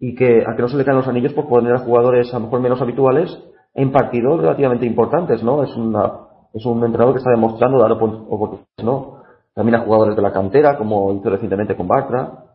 [0.04, 2.38] y que a que no se le caen los anillos por poner a jugadores a
[2.38, 3.30] lo mejor menos habituales
[3.74, 5.64] en partidos relativamente importantes, ¿no?
[5.64, 6.12] Es una
[6.54, 9.24] es un entrenador que está demostrando dar oportunidades, ¿no?
[9.56, 12.48] También a jugadores de la cantera, como hizo recientemente con Bartra,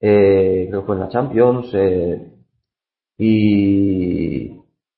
[0.00, 2.32] eh, creo que fue en la Champions, eh,
[3.18, 4.46] y,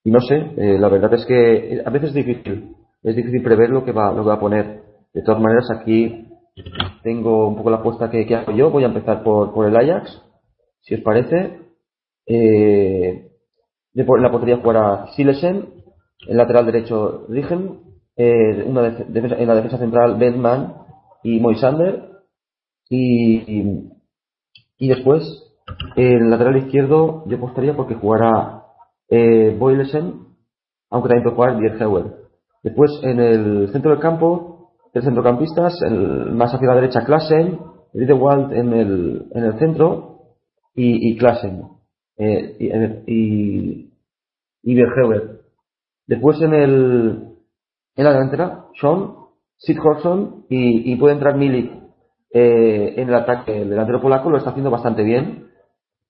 [0.05, 3.71] y no sé, eh, la verdad es que a veces es difícil, es difícil prever
[3.71, 4.83] lo que va, lo que va a poner.
[5.13, 6.29] De todas maneras, aquí
[7.03, 9.77] tengo un poco la apuesta que, que hago yo, voy a empezar por, por el
[9.77, 10.23] Ajax,
[10.83, 11.62] si os parece,
[12.27, 13.33] eh,
[13.95, 15.69] en la portería jugará Silesen,
[16.29, 17.81] el lateral derecho Rigen,
[18.17, 20.75] eh, una en la defensa central Bentman
[21.23, 22.11] y Moisander,
[22.89, 23.91] y,
[24.79, 25.23] y, después
[25.97, 28.65] en el lateral izquierdo yo apostaría porque jugará
[29.09, 30.27] eh, Boylesen,
[30.91, 32.17] aunque también puede jugar Dierheuer.
[32.63, 37.59] Después en el centro del campo, tres centrocampistas, el, más hacia la derecha Klassen,
[37.95, 40.37] Riedewald en el, en el centro
[40.75, 41.63] y, y Klassen
[42.19, 43.91] eh, y,
[44.63, 44.83] y,
[46.07, 47.33] Después en el
[47.95, 49.15] en la delantera, Sean,
[49.57, 51.73] Sid Horson y, puede entrar Milik
[52.33, 53.63] eh, en el ataque.
[53.63, 55.49] El delantero polaco lo está haciendo bastante bien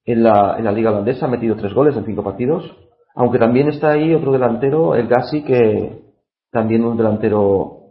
[0.05, 2.65] en la, en la liga holandesa, ha metido tres goles en cinco partidos.
[3.15, 6.03] Aunque también está ahí otro delantero, el Gassi, que
[6.51, 7.83] también un delantero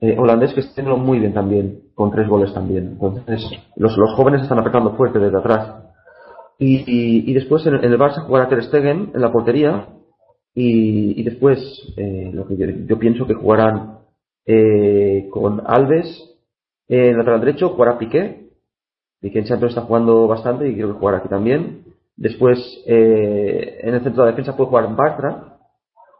[0.00, 2.98] eh, holandés que está muy bien también, con tres goles también.
[3.00, 3.40] Entonces,
[3.76, 5.84] los, los jóvenes están apretando fuerte desde atrás.
[6.58, 9.88] Y, después en, el Barça jugará Ter Stegen en la portería.
[10.54, 11.58] Y, después,
[11.96, 14.00] eh, lo que yo, pienso que jugarán
[14.46, 16.06] eh, con Alves
[16.88, 18.50] en lateral derecho, jugará Piqué.
[19.20, 21.84] Piqué en Champions está jugando bastante y creo que jugará aquí también.
[22.16, 25.58] Después, eh, en el centro de la defensa puede jugar Bartra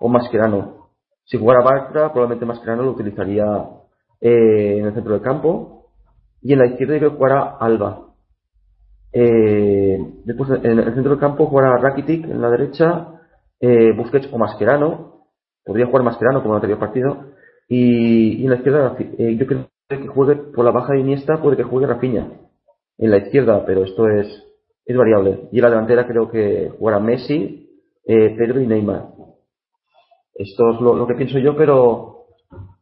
[0.01, 0.89] o Mascherano.
[1.25, 3.45] Si jugara Bartra, probablemente Mascherano lo utilizaría
[4.21, 5.91] en el centro del campo.
[6.41, 8.12] Y en la izquierda creo que jugará Alba.
[9.13, 13.09] Eh, después en el centro del campo jugará Rakitic en la derecha,
[13.61, 15.27] eh, Busquets o Mascherano.
[15.65, 17.33] Podría jugar Mascherano como en el anterior partido.
[17.69, 21.57] Y, en la izquierda, eh, yo creo que juegue por la baja de Iniesta, puede
[21.57, 22.29] que juegue Rafinha
[22.99, 24.27] en la izquierda, pero esto es,
[24.85, 25.49] es variable.
[25.53, 27.71] Y en la delantera creo que jugará Messi,
[28.05, 29.09] eh, Pedro y Neymar.
[30.35, 32.27] Esto es lo, que pienso yo, pero,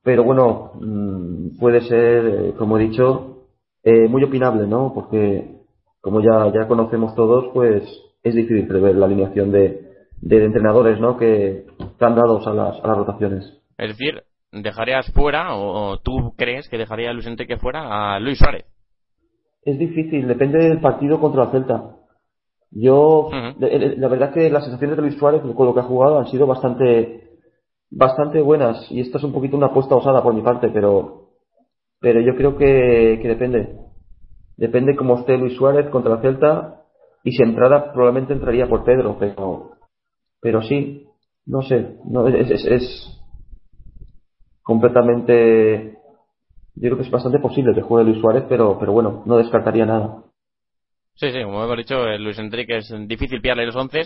[0.03, 3.27] pero bueno, mm, puede ser, eh, como he dicho,
[3.85, 4.93] muy opinable, ¿no?
[4.95, 5.60] Porque
[6.01, 7.83] como ya, ya conocemos todos, pues
[8.23, 11.17] es difícil prever la alineación de, de entrenadores ¿no?
[11.17, 13.45] que están dados a las, a las rotaciones.
[13.79, 18.39] Es decir, ¿dejarías fuera o, tú crees que dejaría a Luis Enrique fuera a Luis
[18.39, 18.67] Suárez?
[19.63, 21.97] Es difícil, depende del partido contra la Celta.
[22.73, 26.29] Yo, la verdad que las sensaciones de Luis Suárez con lo que ha jugado han
[26.29, 27.31] sido bastante,
[27.91, 31.31] bastante buenas y esta es un poquito una apuesta osada por mi parte, pero,
[31.99, 33.77] pero yo creo que, que depende.
[34.61, 36.83] Depende cómo esté Luis Suárez contra la Celta
[37.25, 39.71] y si entrara probablemente entraría por Pedro, pero,
[40.39, 41.07] pero sí,
[41.47, 43.23] no sé, no, es, es,
[44.63, 45.97] completamente,
[46.75, 49.87] yo creo que es bastante posible que juegue Luis Suárez, pero, pero bueno, no descartaría
[49.87, 50.25] nada.
[51.15, 54.01] Sí, sí, como hemos dicho, Luis Enrique es difícil pillarle los once.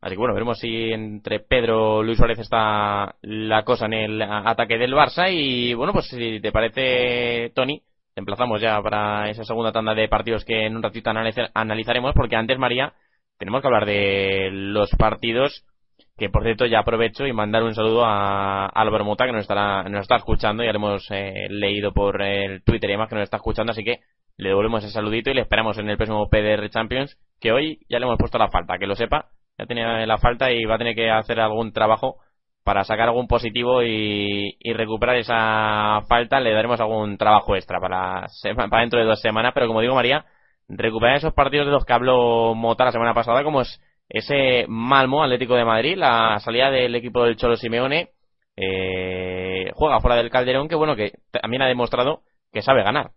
[0.00, 4.78] Así que bueno, veremos si entre Pedro Luis Suárez está la cosa en el ataque
[4.78, 5.30] del Barça.
[5.30, 7.80] Y bueno, pues si te parece, Tony,
[8.16, 11.10] emplazamos ya para esa segunda tanda de partidos que en un ratito
[11.54, 12.92] analizaremos, porque antes, María,
[13.38, 15.64] tenemos que hablar de los partidos
[16.16, 19.82] que por cierto ya aprovecho y mandar un saludo a Álvaro Mota que nos estará
[19.84, 23.24] nos está escuchando ya lo hemos eh, leído por el Twitter y demás que nos
[23.24, 24.00] está escuchando así que
[24.36, 27.98] le devolvemos ese saludito y le esperamos en el próximo PDR Champions que hoy ya
[27.98, 30.78] le hemos puesto la falta que lo sepa ya tenía la falta y va a
[30.78, 32.18] tener que hacer algún trabajo
[32.64, 38.26] para sacar algún positivo y, recuperar esa falta le daremos algún trabajo extra para,
[38.70, 40.24] para dentro de dos semanas pero como digo María
[40.68, 43.80] recuperar esos partidos de los que habló Mota la semana pasada como es
[44.12, 48.10] ese Malmo Atlético de Madrid, la salida del equipo del Cholo Simeone,
[48.56, 52.20] eh, juega fuera del Calderón, que bueno, que también ha demostrado
[52.52, 53.12] que sabe ganar.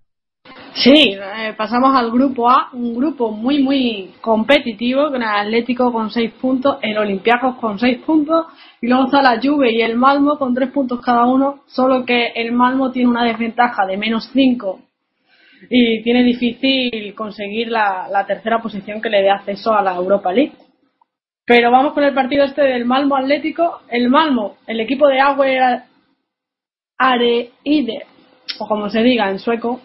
[0.76, 6.12] Sí, eh, pasamos al grupo A, un grupo muy, muy competitivo, con el Atlético con
[6.12, 8.48] 6 puntos, el Olympiacos con 6 puntos,
[8.82, 12.28] y luego está la Juve y el Malmo con 3 puntos cada uno, solo que
[12.36, 14.82] el Malmo tiene una desventaja de menos 5
[15.70, 20.54] y tiene difícil conseguir la, tercera posición que le dé acceso a la Europa League.
[21.46, 23.82] Pero vamos con el partido este del Malmo Atlético.
[23.90, 25.58] El Malmo, el equipo de Agüe
[26.98, 28.06] Areide,
[28.60, 29.80] o como se diga en sueco,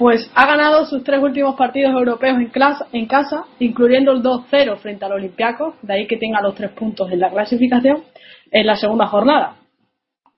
[0.00, 2.50] pues ha ganado sus tres últimos partidos europeos en,
[2.92, 7.12] en casa, incluyendo el 2-0 frente al Olympiacos, de ahí que tenga los tres puntos
[7.12, 8.04] en la clasificación,
[8.50, 9.56] en la segunda jornada.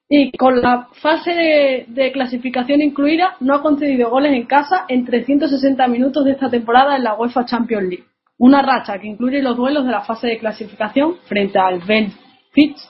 [0.09, 5.05] Y con la fase de, de, clasificación incluida, no ha concedido goles en casa en
[5.05, 8.05] 360 minutos de esta temporada en la UEFA Champions League.
[8.39, 12.81] Una racha que incluye los duelos de la fase de clasificación frente al Benfica,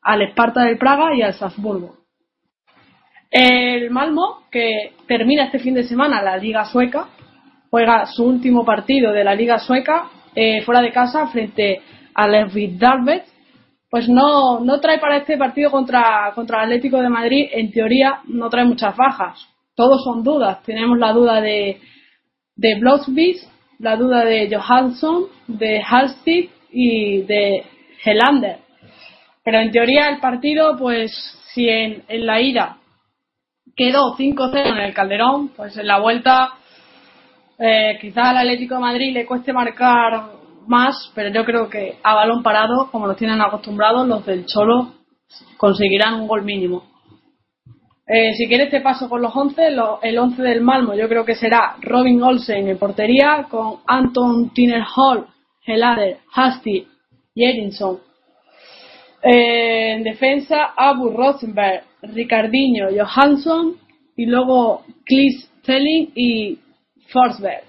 [0.00, 2.01] al Esparta del Praga y al Salzburgo.
[3.32, 7.08] El Malmo, que termina este fin de semana la Liga Sueca,
[7.70, 11.80] juega su último partido de la Liga Sueca eh, fuera de casa frente
[12.14, 13.24] al Darvet,
[13.88, 18.20] pues no, no trae para este partido contra, contra el Atlético de Madrid, en teoría
[18.26, 19.48] no trae muchas bajas.
[19.74, 20.62] Todos son dudas.
[20.64, 21.80] Tenemos la duda de,
[22.56, 22.80] de
[23.78, 27.64] la duda de Johansson, de Halstead y de
[28.04, 28.58] Helander.
[29.44, 31.10] Pero en teoría el partido, pues
[31.52, 32.78] si en, la ida
[33.76, 36.54] quedó 5-0 en el Calderón, pues en la vuelta
[37.58, 40.30] eh, quizás al Atlético de Madrid le cueste marcar
[40.66, 44.94] más, pero yo creo que a balón parado, como lo tienen acostumbrados, los del Cholo
[45.56, 46.84] conseguirán un gol mínimo.
[48.06, 49.62] Eh, si quieres te paso con los 11.
[50.02, 54.82] el 11 del Malmo yo creo que será Robin Olsen en portería con Anton Tiner
[54.96, 55.26] Hall,
[55.64, 56.86] Helader, Hasty
[57.34, 58.00] y Edinson.
[59.22, 63.76] Eh, en defensa Abu Rosenberg, Ricardinho, Johansson
[64.16, 66.58] y luego Clis Stelling y
[67.08, 67.64] Forsberg.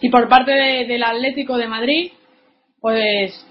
[0.00, 2.12] Y por parte del Atlético de Madrid,
[2.80, 3.46] pues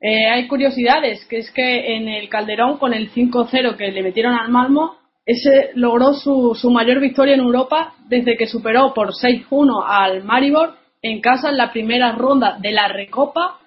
[0.00, 4.34] eh, hay curiosidades, que es que en el Calderón, con el 5-0 que le metieron
[4.34, 10.22] al Malmo, ese logró su mayor victoria en Europa desde que superó por 6-1 al
[10.24, 13.58] Maribor en casa en la primera ronda de la Recopa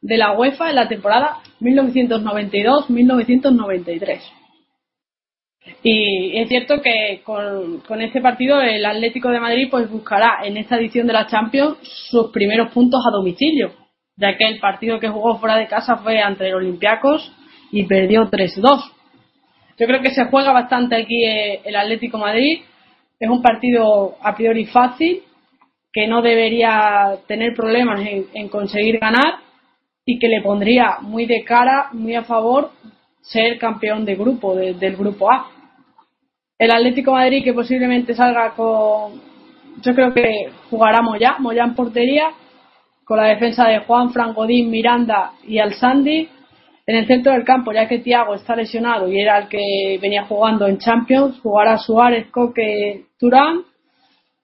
[0.00, 4.20] de la UEFA en la temporada 1992-1993.
[5.82, 10.76] Y es cierto que con, este partido el Atlético de Madrid pues buscará en esta
[10.76, 11.76] edición de la Champions
[12.10, 13.84] sus primeros puntos a domicilio
[14.16, 17.32] ya que el partido que jugó fuera de casa fue ante el Olympiacos
[17.72, 18.92] y perdió 3-2.
[19.78, 22.62] Yo creo que se juega bastante aquí eh, el Atlético Madrid.
[23.18, 25.22] Es un partido a priori fácil,
[25.92, 28.00] que no debería tener problemas
[28.32, 29.40] en, conseguir ganar
[30.04, 32.70] y que le pondría muy de cara, muy a favor,
[33.20, 35.50] ser campeón de grupo, del grupo A.
[36.56, 39.20] El Atlético Madrid que posiblemente salga con,
[39.82, 42.28] yo creo que jugará Moya, Moya en portería,
[43.04, 46.28] con la defensa de Juan, Frangodín, Miranda y Alzandi.
[46.86, 50.26] En el centro del campo, ya que Thiago está lesionado y era el que venía
[50.26, 53.62] jugando en Champions, jugará Suárez, Coque, Turán,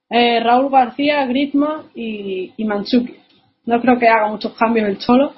[0.09, 5.33] eh, Raúl García, Griezmann y, y No creo que haga muchos cambios el Cholo.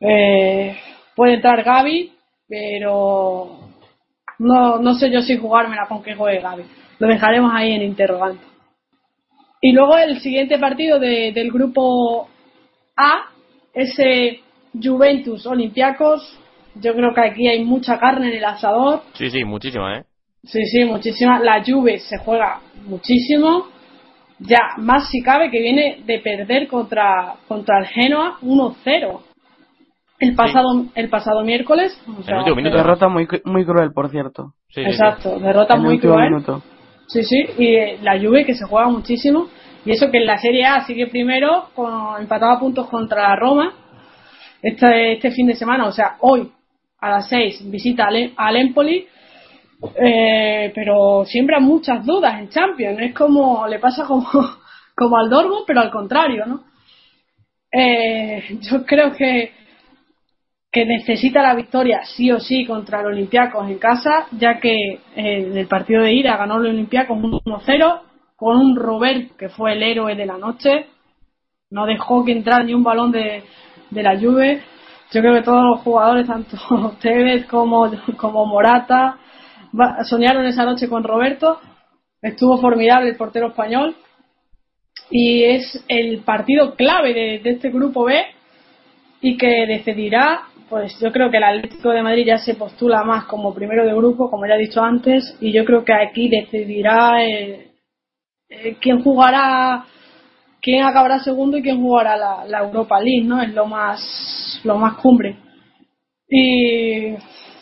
[0.00, 0.76] Eh,
[1.16, 2.12] puede entrar Gaby,
[2.48, 3.63] pero
[4.44, 6.64] no, no sé yo si jugármela con que juegue Gaby.
[6.98, 8.44] Lo dejaremos ahí en interrogante.
[9.60, 12.28] Y luego el siguiente partido de, del grupo
[12.94, 13.30] A,
[13.72, 14.40] ese
[14.74, 16.38] Juventus Olympiacos.
[16.74, 19.02] Yo creo que aquí hay mucha carne en el asador.
[19.14, 20.04] Sí, sí, muchísima, ¿eh?
[20.42, 21.38] Sí, sí, muchísima.
[21.38, 23.68] La Juve se juega muchísimo.
[24.40, 29.20] Ya, más si cabe que viene de perder contra, contra el Genoa 1-0.
[30.18, 31.98] El pasado, el pasado miércoles.
[32.06, 32.76] O sea, el último minuto.
[32.76, 34.54] Derrota muy, muy cruel, por cierto.
[34.68, 34.90] Sí, sí, sí.
[34.90, 36.30] Exacto, derrota el muy cruel.
[36.30, 36.62] minuto.
[37.08, 39.48] Sí, sí, y eh, la Juve que se juega muchísimo.
[39.84, 43.36] Y eso que en la Serie A sigue primero, con, empatado a puntos contra la
[43.36, 43.72] Roma.
[44.62, 46.50] Este, este fin de semana, o sea, hoy
[46.98, 49.06] a las 6 visita al, al Empoli.
[49.96, 52.98] Eh, pero siembra muchas dudas en Champions.
[53.00, 54.26] Es como, le pasa como,
[54.96, 56.64] como al Dortmund, pero al contrario, ¿no?
[57.70, 59.52] Eh, yo creo que,
[60.74, 65.00] que necesita la victoria sí o sí contra el Olympiacos en casa, ya que eh,
[65.14, 68.00] en el partido de ida ganó el Olympiacos 1-0
[68.34, 70.86] con un Robert que fue el héroe de la noche.
[71.70, 73.44] No dejó que entrara ni un balón de,
[73.90, 74.62] de la Juve.
[75.12, 76.56] Yo creo que todos los jugadores, tanto
[77.00, 79.18] Tevez como, como Morata,
[80.02, 81.60] soñaron esa noche con Roberto.
[82.20, 83.94] Estuvo formidable el portero español.
[85.08, 88.24] Y es el partido clave de este grupo B
[89.20, 90.42] y que decidirá,
[90.74, 93.94] pues yo creo que el Atlético de Madrid ya se postula más como primero de
[93.94, 97.68] grupo, como ya he dicho antes, y yo creo que aquí decidirá eh,
[98.48, 99.84] eh, quién jugará,
[100.60, 103.40] quién acabará segundo y quién jugará la, la Europa League, ¿no?
[103.40, 105.36] Es lo más, lo más cumbre.
[106.28, 107.14] Y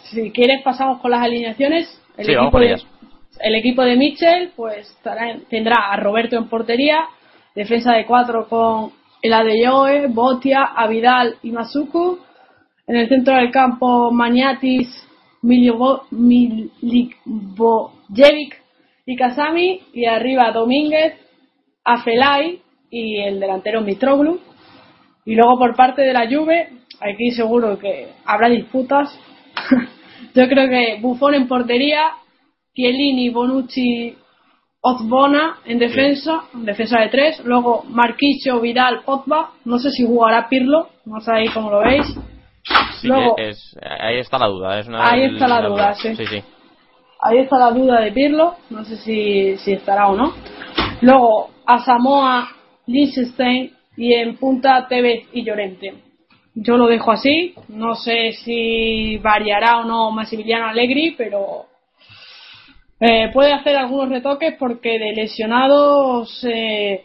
[0.05, 2.01] si quieres pasamos con las alineaciones.
[2.17, 2.87] El Sí, vamos equipo con de, ellas.
[3.41, 7.05] el equipo de Mitchell pues estará- tendrá a Roberto en portería,
[7.55, 12.19] defensa de cuatro con el Adeyoe, Botia, Avidal y Masuku.
[12.87, 14.89] En el centro del campo Maniatis,
[15.43, 17.03] Milivojevic
[19.07, 19.81] y Kasami.
[19.93, 21.15] Y arriba Domínguez,
[21.85, 22.61] Afelay
[22.91, 24.41] y el delantero Mitroglou.
[25.25, 26.69] Y luego por parte de la Juve,
[27.01, 29.19] aquí seguro que habrá disputas.
[30.35, 32.13] Yo creo que Buffon en portería,
[32.75, 34.17] Chiellini, Bonucci,
[34.81, 37.41] Ozbona en defensa, en defensa de tres.
[37.45, 39.53] Luego Marquisio, Vidal, Pogba.
[39.65, 42.07] No sé si jugará Pirlo, no sé ahí cómo lo veis.
[43.01, 44.79] Sí, Luego- es, ahí está la duda.
[44.79, 45.95] Es una Ahí está la duda.
[45.95, 46.43] Sí, sí.
[47.21, 50.33] Ahí está la duda de Pirlo, no sé si, si estará o no.
[51.01, 52.49] Luego a Samoa,
[52.87, 55.95] Liechtenstein y en punta Tevez y Llorente.
[56.55, 61.67] Yo lo dejo así, no sé si variará o no Massimiliano Allegri, pero
[63.01, 67.05] eh, puede hacer algunos retoques porque de lesionados eh,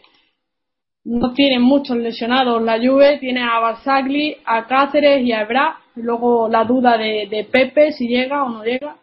[1.04, 6.48] no tienen muchos lesionados la Juve, tiene a Barzagli, a Cáceres y a Ebra, luego
[6.48, 8.96] la duda de, Pepe si llega o no llega.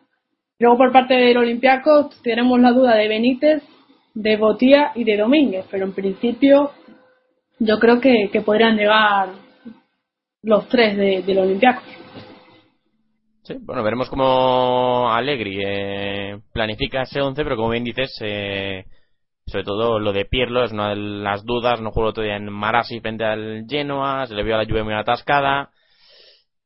[0.59, 3.63] Luego por parte del Olympiacos tenemos la duda de Benítez,
[4.13, 6.71] de Botía y de Domínguez, pero en principio
[7.59, 9.29] yo creo que, podrían llegar
[10.43, 11.83] los tres de, del Olympiacos.
[13.43, 18.85] Sí, bueno, veremos cómo Allegri eh, planifica ese 11, pero como bien dices, eh,
[19.47, 21.81] sobre todo lo de Pirlo es una de las dudas.
[21.81, 24.83] No jugó otro día en Marassi frente al Genoa, se le vio a la lluvia
[24.83, 25.69] muy atascada.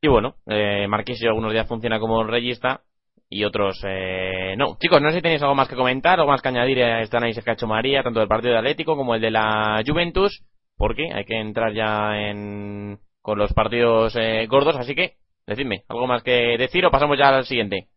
[0.01, 2.81] Y bueno, eh, Marquisio algunos días funciona como regista
[3.29, 4.77] y otros eh, no.
[4.79, 7.17] Chicos, no sé si tenéis algo más que comentar, algo más que añadir a este
[7.17, 10.43] análisis que María, tanto del partido de Atlético como el de la Juventus,
[10.77, 16.07] porque hay que entrar ya en con los partidos eh, gordos, así que decidme, algo
[16.07, 17.89] más que decir o pasamos ya al siguiente.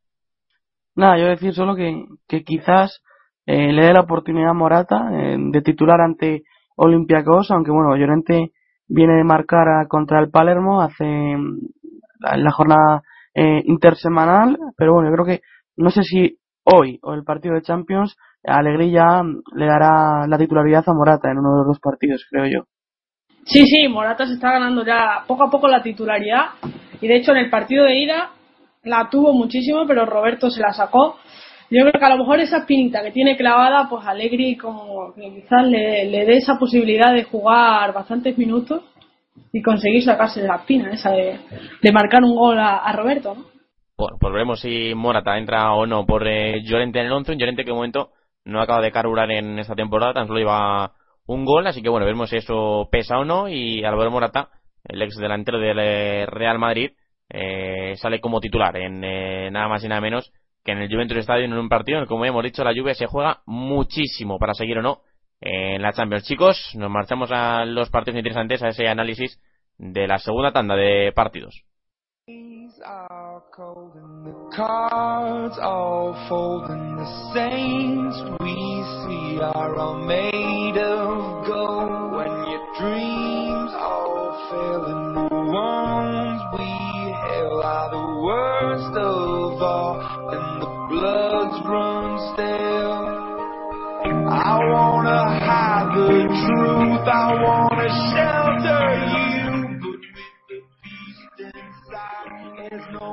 [0.96, 3.00] Nada, yo decir solo que, que quizás
[3.46, 6.42] eh, le dé la oportunidad a Morata eh, de titular ante
[6.76, 8.52] Olympiacos, aunque bueno, Llorente
[8.88, 11.58] viene de marcar contra el Palermo hace mm,
[12.20, 13.02] la, la jornada
[13.34, 15.42] eh, intersemanal, pero bueno, yo creo que
[15.76, 20.84] no sé si hoy o el partido de Champions Alegría mm, le dará la titularidad
[20.86, 22.64] a Morata en uno de los dos partidos, creo yo.
[23.44, 26.50] Sí, sí, Morata se está ganando ya poco a poco la titularidad
[27.00, 28.30] y de hecho en el partido de ida
[28.84, 31.16] la tuvo muchísimo, pero Roberto se la sacó.
[31.72, 35.22] Yo creo que a lo mejor esa espinita que tiene clavada, pues Allegri como que
[35.22, 38.82] quizás le, le dé esa posibilidad de jugar bastantes minutos
[39.54, 41.38] y conseguir sacarse de la espina esa de,
[41.80, 43.44] de marcar un gol a, a Roberto, ¿no?
[43.96, 47.32] Bueno, pues veremos si Morata entra o no por eh, Llorente en el 11.
[47.32, 48.10] Un Llorente que de momento
[48.44, 50.92] no acaba de carburar en esta temporada, tan solo lleva
[51.26, 51.66] un gol.
[51.66, 53.48] Así que bueno, veremos si eso pesa o no.
[53.48, 54.50] Y Álvaro Morata,
[54.84, 56.90] el ex delantero del eh, Real Madrid,
[57.30, 60.32] eh, sale como titular en eh, nada más y nada menos
[60.64, 62.74] que en el Juventus Stadium en un partido en el que, como hemos dicho, la
[62.74, 65.00] Juve se juega muchísimo para seguir o no
[65.40, 66.24] en la Champions.
[66.24, 69.40] Chicos, nos marchamos a los partidos interesantes, a ese análisis
[69.78, 71.64] de la segunda tanda de partidos.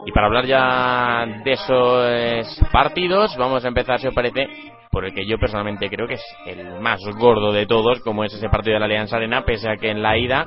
[0.05, 4.47] Y para hablar ya de esos partidos, vamos a empezar, si os parece,
[4.91, 8.33] por el que yo personalmente creo que es el más gordo de todos, como es
[8.33, 10.45] ese partido de la Alianza Arena, pese a que en la ida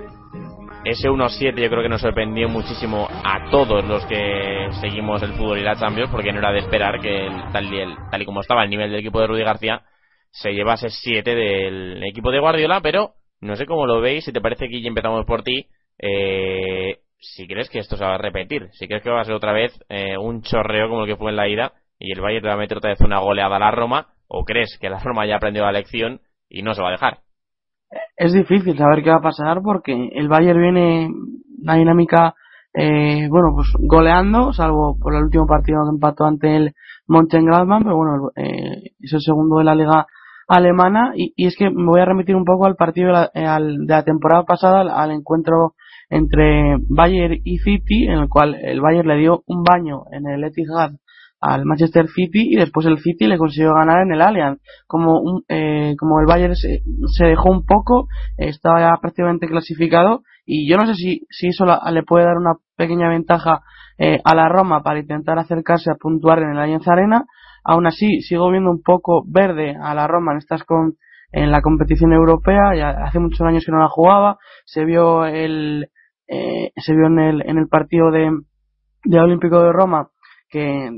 [0.85, 5.59] ese 1-7 yo creo que nos sorprendió muchísimo a todos los que seguimos el fútbol
[5.59, 8.65] y la Champions, porque no era de esperar que tal, y tal y como estaba
[8.65, 9.83] el nivel del equipo de Rudy García,
[10.31, 14.41] se llevase 7 del equipo de Guardiola, pero no sé cómo lo veis, si te
[14.41, 15.67] parece que empezamos por ti.
[15.99, 19.35] Eh, si crees que esto se va a repetir, si crees que va a ser
[19.35, 22.43] otra vez eh, un chorreo como el que fue en la ida y el Bayern
[22.43, 24.99] te va a meter otra vez una goleada a la Roma, o crees que la
[24.99, 27.19] Roma ya ha aprendido la lección y no se va a dejar.
[28.17, 31.11] Es difícil saber qué va a pasar porque el Bayern viene
[31.63, 32.35] una dinámica,
[32.75, 36.75] eh, bueno, pues goleando, salvo por el último partido que empató ante el
[37.07, 40.07] Mönchengladbach, pero bueno, eh, es el segundo de la liga
[40.49, 41.13] alemana.
[41.15, 44.05] Y, es que me voy a remitir un poco al partido de la, de la
[44.05, 45.75] temporada pasada, al encuentro
[46.09, 50.45] entre Bayern y City, en el cual el Bayern le dio un baño en el
[50.45, 50.93] Etihad
[51.43, 54.61] al Manchester City y después el City le consiguió ganar en el Allianz.
[54.87, 56.81] Como, un, eh, como el Bayern se,
[57.25, 58.07] dejó un poco,
[58.39, 62.55] estaba ya prácticamente clasificado y yo no sé si, si eso le puede dar una
[62.77, 63.63] pequeña ventaja
[63.99, 67.27] eh, a la Roma para intentar acercarse a puntuar en el Allianz Arena.
[67.65, 70.95] Aún así, sigo viendo un poco verde a la Roma en estas con,
[71.33, 75.89] en la competición europea, ya hace muchos años que no la jugaba, se vio el,
[76.29, 78.31] eh, se vio en el, en el partido de,
[79.05, 80.09] de Olímpico de Roma
[80.53, 80.91] que eh,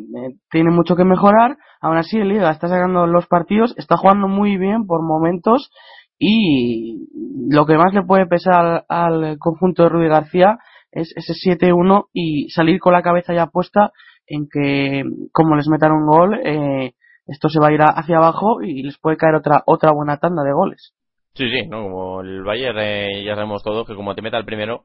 [0.50, 1.56] tiene mucho que mejorar.
[1.80, 5.70] Aún así, el Liga está sacando los partidos, está jugando muy bien por momentos
[6.18, 7.06] y
[7.50, 10.58] lo que más le puede pesar al, conjunto de Rudy García
[10.90, 13.92] es ese 7-1 y salir con la cabeza ya puesta
[14.26, 15.02] en que,
[15.32, 16.92] como les metan un gol, eh,
[17.26, 20.42] esto se va a ir hacia abajo y les puede caer otra otra buena tanda
[20.42, 20.94] de goles.
[21.34, 24.84] Sí, sí, no, como el Bayern ya sabemos todos que como te meta el primero,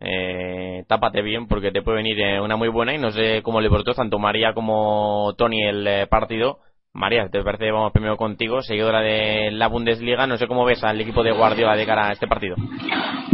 [0.00, 3.60] eh, tápate bien porque te puede venir eh, una muy buena y no sé cómo
[3.60, 6.58] le portó tanto María como Tony el eh, partido.
[6.92, 11.00] María, te parece, vamos primero contigo, seguidora de la Bundesliga, no sé cómo ves al
[11.00, 12.56] equipo de Guardiola de cara a este partido.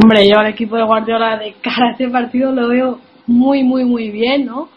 [0.03, 3.85] Hombre, yo al equipo de Guardiola de cara a este partido lo veo muy, muy,
[3.85, 4.69] muy bien, ¿no?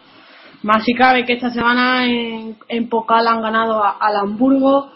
[0.61, 4.91] Más si cabe que esta semana en, en Pokal han ganado al Hamburgo,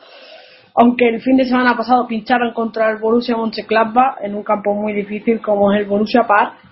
[0.75, 4.93] aunque el fin de semana pasado pincharon contra el Borussia Mönchengladbach en un campo muy
[4.93, 6.62] difícil como es el Borussia Park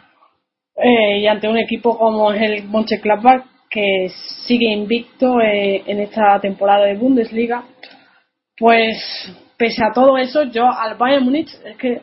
[0.76, 4.09] eh, y ante un equipo como es el Mönchengladbach que
[4.45, 7.63] sigue invicto eh, en esta temporada de Bundesliga
[8.57, 8.97] pues
[9.57, 12.01] pese a todo eso yo al Bayern Múnich es que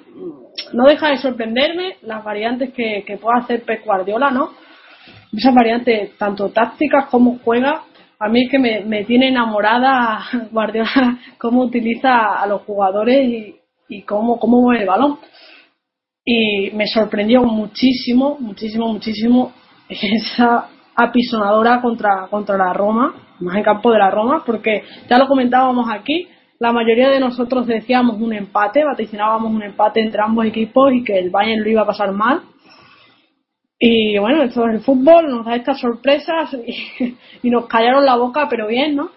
[0.73, 4.51] no deja de sorprenderme las variantes que, que pueda hacer Pep Guardiola no
[5.33, 7.83] esas variantes tanto tácticas como juega
[8.19, 13.57] a mí es que me, tiene enamorada Guardiola cómo utiliza a los jugadores y,
[13.89, 15.19] y cómo mueve el balón
[16.31, 19.53] y me sorprendió muchísimo, muchísimo, muchísimo
[19.89, 25.27] esa apisonadora contra, contra la Roma, más en campo de la Roma, porque ya lo
[25.27, 30.93] comentábamos aquí, la mayoría de nosotros decíamos un empate, vaticinábamos un empate entre ambos equipos
[30.93, 32.43] y que el Bayern lo iba a pasar mal.
[33.79, 38.17] Y bueno, esto es el fútbol, nos da estas sorpresas y, y nos callaron la
[38.17, 39.13] boca, pero bien, ¿no?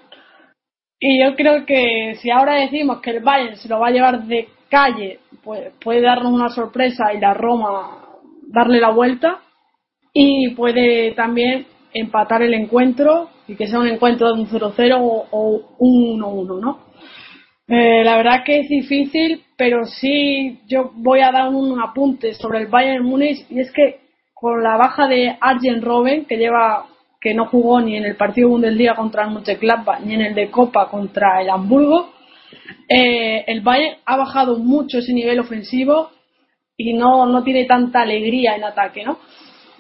[0.97, 4.23] Y yo creo que si ahora decimos que el Bayern se lo va a llevar
[4.23, 8.07] de calle puede, puede darnos una sorpresa y la Roma
[8.47, 9.41] darle la vuelta
[10.13, 14.97] y puede también empatar el encuentro y que sea un encuentro de un 0-0
[15.31, 16.79] o, un 1-1, ¿no?
[17.67, 22.59] Eh, la verdad que es difícil, pero sí yo voy a dar un apunte sobre
[22.59, 23.99] el Bayern Múnich y es que
[24.33, 26.85] con la baja de Arjen Robben, que lleva
[27.21, 30.49] que no jugó ni en el partido Bundesliga contra el Mönchengladbach ni en el de
[30.49, 32.09] Copa contra el Hamburgo,
[32.87, 36.09] eh, el Bayern ha bajado mucho ese nivel ofensivo
[36.77, 39.19] y no, no tiene tanta alegría en ataque, ¿no?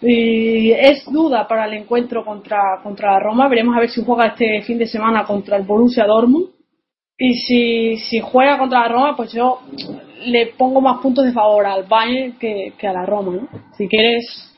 [0.01, 3.47] Y es duda para el encuentro contra, contra la Roma.
[3.47, 6.49] Veremos a ver si juega este fin de semana contra el Borussia Dortmund.
[7.17, 9.59] Y si, si juega contra la Roma, pues yo
[10.25, 13.47] le pongo más puntos de favor al Bayern que, a la Roma, ¿no?
[13.77, 14.57] Si quieres,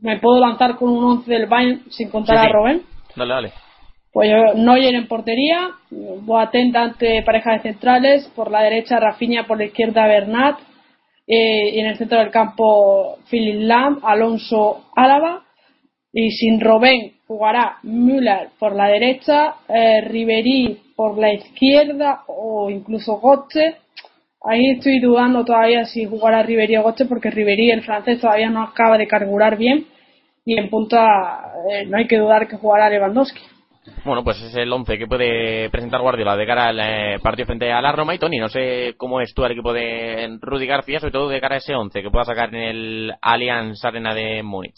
[0.00, 2.82] me puedo lanzar con un 11 del Bayern sin contar a Robben.
[3.14, 3.67] Dale, dale.
[4.12, 9.64] Pues Neuer en portería, Boateng ante pareja de centrales, por la derecha Rafinha, por la
[9.64, 10.58] izquierda Bernat,
[11.30, 15.44] Eh, y en el centro del campo, Philip Lam, Alonso Álava.
[16.10, 23.18] Y sin Robén jugará Müller por la derecha, eh, Ribery por la izquierda o incluso
[23.20, 23.76] Gotze.
[24.42, 28.62] Ahí estoy dudando todavía si jugará Ribery o Gotze porque Ribery, el francés, todavía no
[28.62, 29.86] acaba de carburar bien.
[30.46, 33.42] Y en punta eh, no hay que dudar que jugará Lewandowski.
[34.04, 37.70] Bueno, pues es el 11 que puede presentar Guardiola de cara al eh, partido frente
[37.72, 38.14] a la Roma.
[38.14, 41.40] Y Tony, no sé cómo es tú el equipo de Rudy García, sobre todo de
[41.40, 44.76] cara a ese 11 que pueda sacar en el Allianz Arena de Múnich.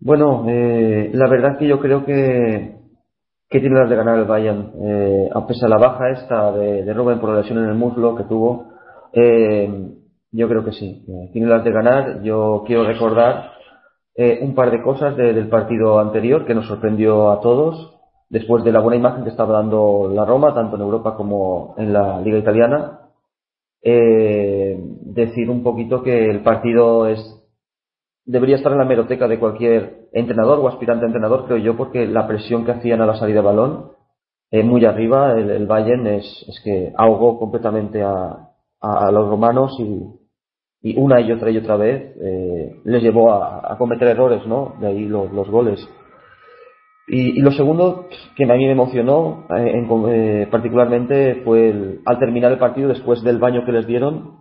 [0.00, 2.76] Bueno, eh, la verdad es que yo creo que,
[3.48, 4.72] que tiene las de ganar el Bayern.
[4.82, 8.16] Eh, a pesar de la baja esta de, de por la lesión en el muslo
[8.16, 8.72] que tuvo,
[9.12, 9.68] eh,
[10.32, 11.04] yo creo que sí.
[11.32, 12.22] Tiene las de ganar.
[12.22, 13.52] Yo quiero recordar
[14.14, 17.99] eh, un par de cosas de- del partido anterior que nos sorprendió a todos.
[18.30, 21.92] Después de la buena imagen que estaba dando la Roma, tanto en Europa como en
[21.92, 23.00] la Liga Italiana,
[23.82, 27.36] eh, decir un poquito que el partido es
[28.24, 32.06] debería estar en la meroteca de cualquier entrenador o aspirante a entrenador, creo yo, porque
[32.06, 33.92] la presión que hacían a la salida de balón,
[34.50, 40.20] eh, muy arriba, el, Bayern es, es que ahogó completamente a los romanos y,
[40.82, 44.74] y una y otra y otra vez eh, les llevó a, a cometer errores, ¿no?
[44.80, 45.86] De ahí los, los goles.
[47.08, 52.52] Y, lo segundo que a mí me emocionó eh, eh, particularmente fue el- al terminar
[52.52, 54.36] el partido, después del baño que les dieron,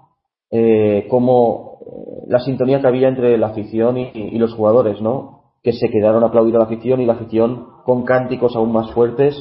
[0.52, 5.42] eh, como eh, la sintonía que había entre la afición y, los jugadores, ¿no?
[5.64, 8.92] Que se quedaron a aplaudir a la afición y la afición con cánticos aún más
[8.92, 9.36] fuertes,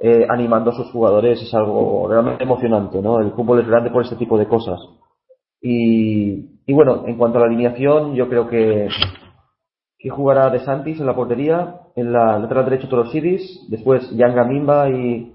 [0.00, 3.18] eh, animando a sus jugadores, es algo realmente emocionante, ¿no?
[3.20, 4.78] El fútbol es grande por este tipo de cosas.
[5.60, 8.88] Y bueno, en cuanto a la alineación, yo creo que,
[9.98, 14.88] que jugará De Santis en la portería, en la lateral derecho Torosidis, después Yanga Mimba
[14.90, 15.34] y,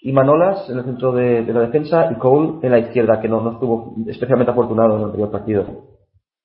[0.00, 3.40] y Manolas en el centro de, la defensa y Cole en la izquierda, que no,
[3.40, 5.64] no estuvo especialmente afortunado en el anterior partido.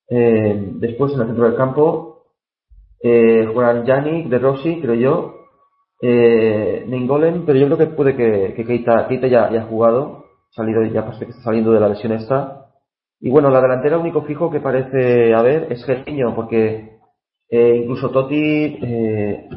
[0.09, 2.25] Eh, después en el centro del campo
[3.01, 5.33] eh, jugarán Yannick, De Rossi, creo yo,
[6.01, 10.25] eh, Ningolen, pero yo creo que puede que, que Keita, Keita ya, ya ha jugado,
[10.51, 11.11] salido ya
[11.43, 12.67] saliendo de la lesión esta.
[13.19, 16.96] Y bueno, la delantera único fijo que parece haber es Gervinho, porque
[17.49, 18.35] eh, incluso Totti
[18.81, 19.49] eh,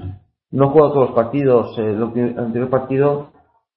[0.53, 1.79] no jugado todos los partidos.
[1.79, 3.29] Eh, el anterior partido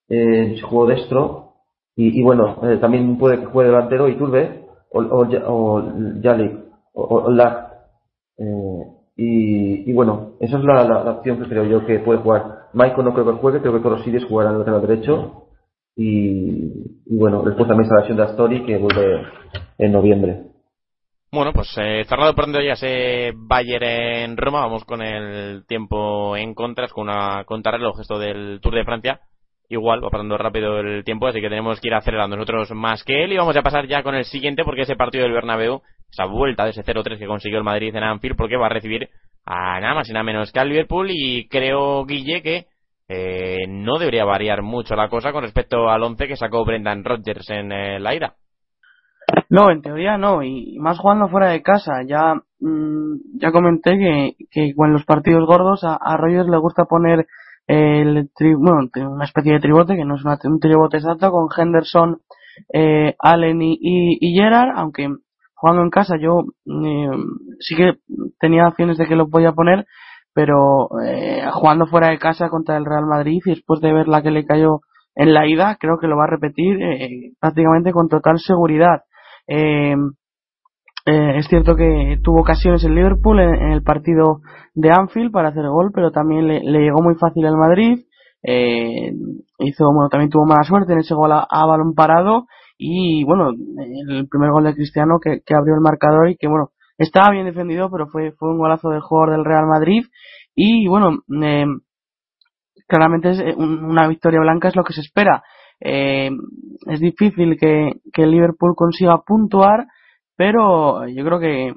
[0.09, 1.53] eh, jugó destro
[1.95, 5.83] y, y bueno, eh, también puede que juegue delantero Iturbe o, o, o
[6.95, 7.73] o, o Lak.
[8.37, 8.83] Eh,
[9.15, 12.67] y, y bueno, esa es la, opción que creo yo que puede jugar.
[12.73, 15.39] Maicon no creo que juegue, creo que Torosides jugará en el lateral derecho.
[15.95, 19.21] Y, y bueno, después también está la lesión de Astori que vuelve
[19.77, 20.52] en noviembre.
[21.33, 26.53] Bueno, pues eh, cerrado por ya ese Bayern en Roma, vamos con el tiempo en
[26.53, 29.19] contras, con una contrarreloj esto del Tour de Francia.
[29.67, 33.23] Igual va pasando rápido el tiempo, así que tenemos que ir acelerando nosotros más que
[33.23, 35.81] él y vamos a pasar ya con el siguiente porque ese partido del Bernabéu,
[36.11, 39.09] esa vuelta de ese 0-3 que consiguió el Madrid en Anfield, porque va a recibir
[39.43, 42.67] a nada más y nada menos que al Liverpool y creo, Guille, que
[43.07, 47.49] eh, no debería variar mucho la cosa con respecto al 11 que sacó Brendan Rodgers
[47.49, 48.35] en eh, la ida.
[49.55, 52.01] No, en teoría no, y más jugando fuera de casa.
[52.07, 56.85] Ya mm, ya comenté que, que en los partidos gordos a, a Rogers le gusta
[56.85, 57.27] poner
[57.67, 61.47] el tri- bueno, una especie de tribote, que no es una- un tribote exacto, con
[61.55, 62.17] Henderson,
[62.73, 63.77] eh, Allen y,
[64.19, 65.07] y, Gerrard, aunque
[65.55, 67.09] jugando en casa yo eh,
[67.59, 67.93] sí que
[68.39, 69.85] tenía opciones de que lo podía poner,
[70.33, 74.23] pero eh, jugando fuera de casa contra el Real Madrid y después de ver la
[74.23, 74.79] que le cayó
[75.15, 79.03] en la ida, creo que lo va a repetir eh, prácticamente con total seguridad.
[79.47, 79.95] Eh,
[81.05, 84.39] eh, es cierto que tuvo ocasiones en Liverpool en, el partido
[84.73, 88.05] de Anfield para hacer gol, pero también le, le llegó muy fácil al Madrid.
[88.41, 89.11] Eh,
[89.59, 92.45] hizo, bueno, también tuvo mala suerte en ese gol a, balón parado
[92.77, 97.31] y bueno, el primer gol de Cristiano que, abrió el marcador y que bueno, estaba
[97.31, 100.03] bien defendido, pero fue, fue un golazo del jugador del Real Madrid
[100.55, 101.65] y bueno, eh,
[102.87, 105.43] claramente es eh, un- una victoria blanca es lo que se espera.
[105.85, 106.29] Eh,
[106.87, 109.87] es difícil que, que Liverpool consiga puntuar,
[110.37, 111.73] pero yo creo que,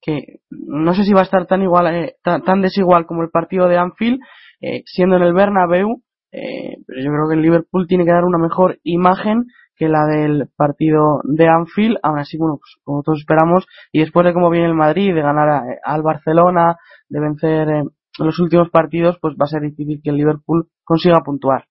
[0.00, 3.30] que no sé si va a estar tan igual, eh, tan, tan desigual como el
[3.30, 4.20] partido de Anfield,
[4.60, 6.02] eh, siendo en el Bernabéu,
[6.32, 9.46] eh, pero yo creo que el Liverpool tiene que dar una mejor imagen
[9.76, 14.24] que la del partido de Anfield, aún así, bueno, pues como todos esperamos, y después
[14.24, 16.76] de cómo viene el Madrid, de ganar al Barcelona,
[17.08, 17.84] de vencer eh,
[18.18, 21.66] los últimos partidos, pues va a ser difícil que el Liverpool consiga puntuar.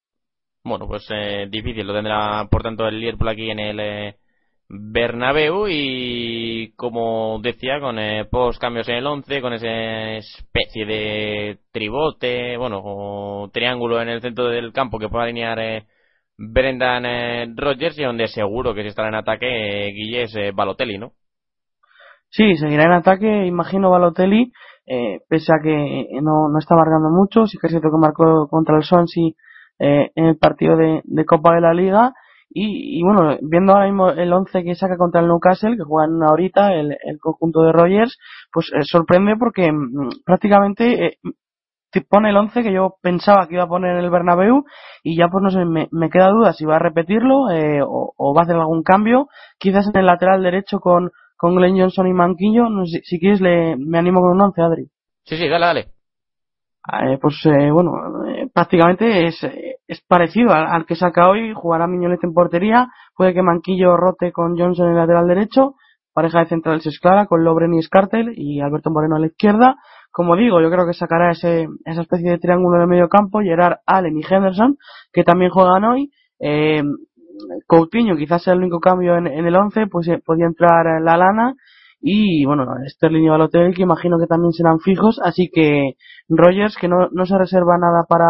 [0.66, 4.16] Bueno, pues eh, difícil, lo tendrá por tanto el Liverpool aquí en el eh,
[4.68, 9.68] Bernabéu y como decía, con eh, pocos cambios en el 11, con esa
[10.16, 15.86] especie de tribote, bueno, o triángulo en el centro del campo que pueda alinear eh,
[16.36, 21.12] Brendan eh, Rodgers y donde seguro que si estará en ataque eh, eh, Balotelli, ¿no?
[22.30, 24.52] Sí, seguirá en ataque, imagino Balotelli,
[25.30, 28.78] pese a que no, no está marcando mucho, sí que es cierto que marcó contra
[28.78, 29.32] el Swansea
[29.80, 32.14] eh, en el partido de, de, Copa de la Liga
[32.50, 36.08] y, y, bueno, viendo ahora mismo el 11 que saca contra el Newcastle, que juega
[36.08, 38.18] en una horita, el, el conjunto de Rogers,
[38.52, 41.18] pues eh, sorprende porque mmm, prácticamente eh,
[42.10, 44.66] pone el 11 que yo pensaba que iba a poner en el Bernabéu
[45.04, 48.14] y ya pues no sé, me, me queda duda si va a repetirlo eh, o,
[48.16, 52.08] o, va a hacer algún cambio, quizás en el lateral derecho con, con Glenn Johnson
[52.08, 54.88] y Manquillo, no sé, si quieres le, me animo con un 11, Adri.
[55.24, 55.96] Sí, sí, dale, dale.
[56.88, 57.94] Eh, pues eh, bueno,
[58.56, 59.38] prácticamente es,
[59.86, 64.58] es parecido al, que saca hoy, jugará Miñolet en portería, puede que Manquillo rote con
[64.58, 65.76] Johnson en el lateral derecho,
[66.14, 69.76] pareja de centrales es clara con Lobren y Scartel y Alberto Moreno a la izquierda.
[70.10, 73.42] Como digo, yo creo que sacará ese, esa especie de triángulo en el medio campo,
[73.42, 74.78] Gerard Allen y Henderson,
[75.12, 76.10] que también juegan hoy.
[76.40, 76.82] Eh,
[77.68, 81.18] Coutinho quizás sea el único cambio en, en el 11, pues eh, podía entrar la
[81.18, 81.56] lana
[82.02, 85.94] y bueno, Sterling y Balotelli que imagino que también serán fijos, así que
[86.30, 88.30] Rogers que no, no se reserva nada para,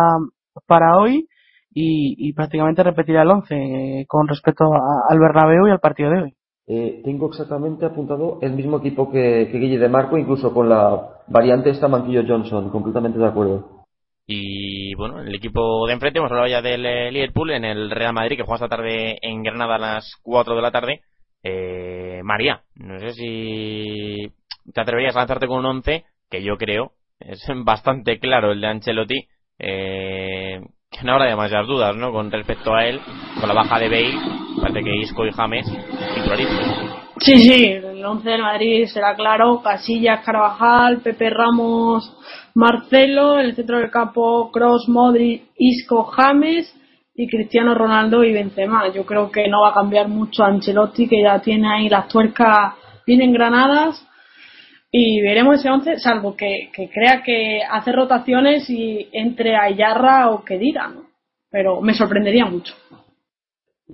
[0.67, 1.27] para hoy
[1.71, 6.09] y, y prácticamente repetirá el 11 eh, con respecto a, al Bernabéu y al partido
[6.11, 6.33] de hoy.
[6.67, 11.21] Eh, tengo exactamente apuntado el mismo equipo que, que Guille de Marco, incluso con la
[11.27, 13.85] variante esta Manquillo Johnson, completamente de acuerdo.
[14.25, 18.13] Y bueno, el equipo de enfrente, hemos hablado ya del eh, Liverpool, en el Real
[18.13, 21.01] Madrid, que juega esta tarde en Granada a las 4 de la tarde.
[21.43, 22.63] Eh, María,
[23.05, 24.31] sé si
[24.73, 28.67] te atreverías a lanzarte con un 11, que yo creo es bastante claro el de
[28.67, 29.27] Ancelotti,
[29.59, 32.11] eh, que no habrá demasiadas dudas, ¿no?
[32.11, 32.99] Con respecto a él,
[33.39, 34.19] con la baja de Bale,
[34.61, 35.65] parece que Isco y James
[36.15, 36.95] titularísimos.
[37.17, 42.13] Sí, sí, el 11 del Madrid será claro, Casillas, Carvajal, Pepe Ramos,
[42.53, 46.73] Marcelo, en el centro del campo Cross, Modric, Isco, James
[47.15, 48.89] y Cristiano Ronaldo y Benzema.
[48.93, 52.73] Yo creo que no va a cambiar mucho Ancelotti, que ya tiene ahí las tuercas
[53.05, 54.05] bien engranadas
[54.91, 60.31] y veremos ese 11, salvo que, que crea que hace rotaciones y entre a Yarra
[60.31, 61.01] o que diga, ¿no?
[61.49, 62.73] Pero me sorprendería mucho.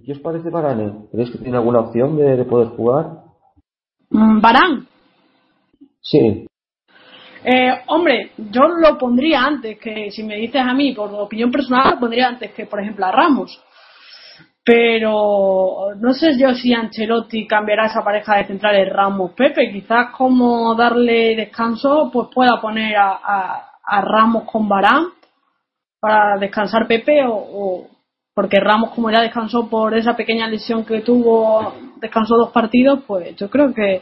[0.06, 1.08] ¿Qué os parece Varane?
[1.12, 3.08] ¿Creéis que tiene alguna opción de, de poder jugar?
[4.10, 4.84] ¿Varane?
[6.02, 6.48] Sí.
[7.44, 11.92] Eh, hombre, yo lo pondría antes que, si me dices a mí, por opinión personal,
[11.92, 13.60] lo pondría antes que, por ejemplo, a Ramos.
[14.64, 19.72] Pero no sé yo si Ancelotti cambiará esa pareja de centrales Ramos-Pepe.
[19.72, 25.06] Quizás como darle descanso, pues pueda poner a, a, a Ramos con Barán
[26.00, 27.88] para descansar Pepe o, o,
[28.34, 33.36] porque Ramos como ya descansó por esa pequeña lesión que tuvo, descansó dos partidos, pues
[33.36, 34.02] yo creo que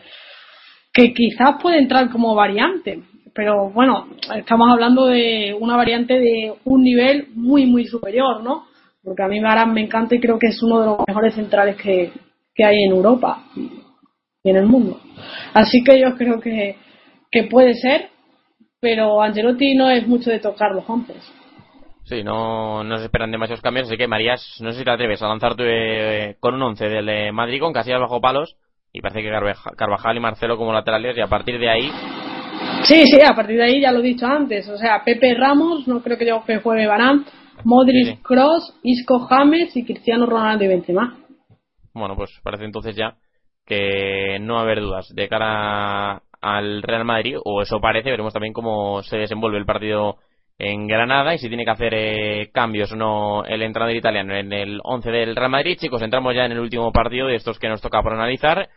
[0.92, 3.04] que quizás puede entrar como variante
[3.34, 8.66] pero bueno, estamos hablando de una variante de un nivel muy, muy superior, ¿no?
[9.10, 11.76] Porque a mí Varane me encanta y creo que es uno de los mejores centrales
[11.78, 12.12] que,
[12.54, 15.00] que hay en Europa y en el mundo.
[15.52, 16.76] Así que yo creo que,
[17.32, 18.10] que puede ser,
[18.80, 21.16] pero Angelotti no es mucho de tocar los once.
[22.04, 25.24] Sí, no, no se esperan demasiados cambios, así que Marías, no sé si te atreves
[25.24, 28.58] a lanzarte eh, con un once del eh, Madrid con Casillas bajo palos
[28.94, 29.32] y parece que
[29.76, 31.92] Carvajal y Marcelo como laterales y a partir de ahí
[32.84, 34.68] Sí, sí, a partir de ahí ya lo he dicho antes.
[34.70, 37.26] O sea, Pepe Ramos, no creo que yo que juegue Barán,
[37.64, 38.22] Modric.
[38.22, 41.18] Cross, Isco James y Cristiano Ronaldo y Benzema.
[41.94, 43.16] Bueno, pues parece entonces ya
[43.66, 48.34] que no va a haber dudas de cara al Real Madrid, o eso parece, veremos
[48.34, 50.18] también cómo se desenvuelve el partido
[50.58, 54.52] en Granada y si tiene que hacer eh, cambios o no el entrenador italiano en
[54.52, 55.78] el 11 del Real Madrid.
[55.80, 58.70] Chicos, entramos ya en el último partido de estos que nos toca por analizar,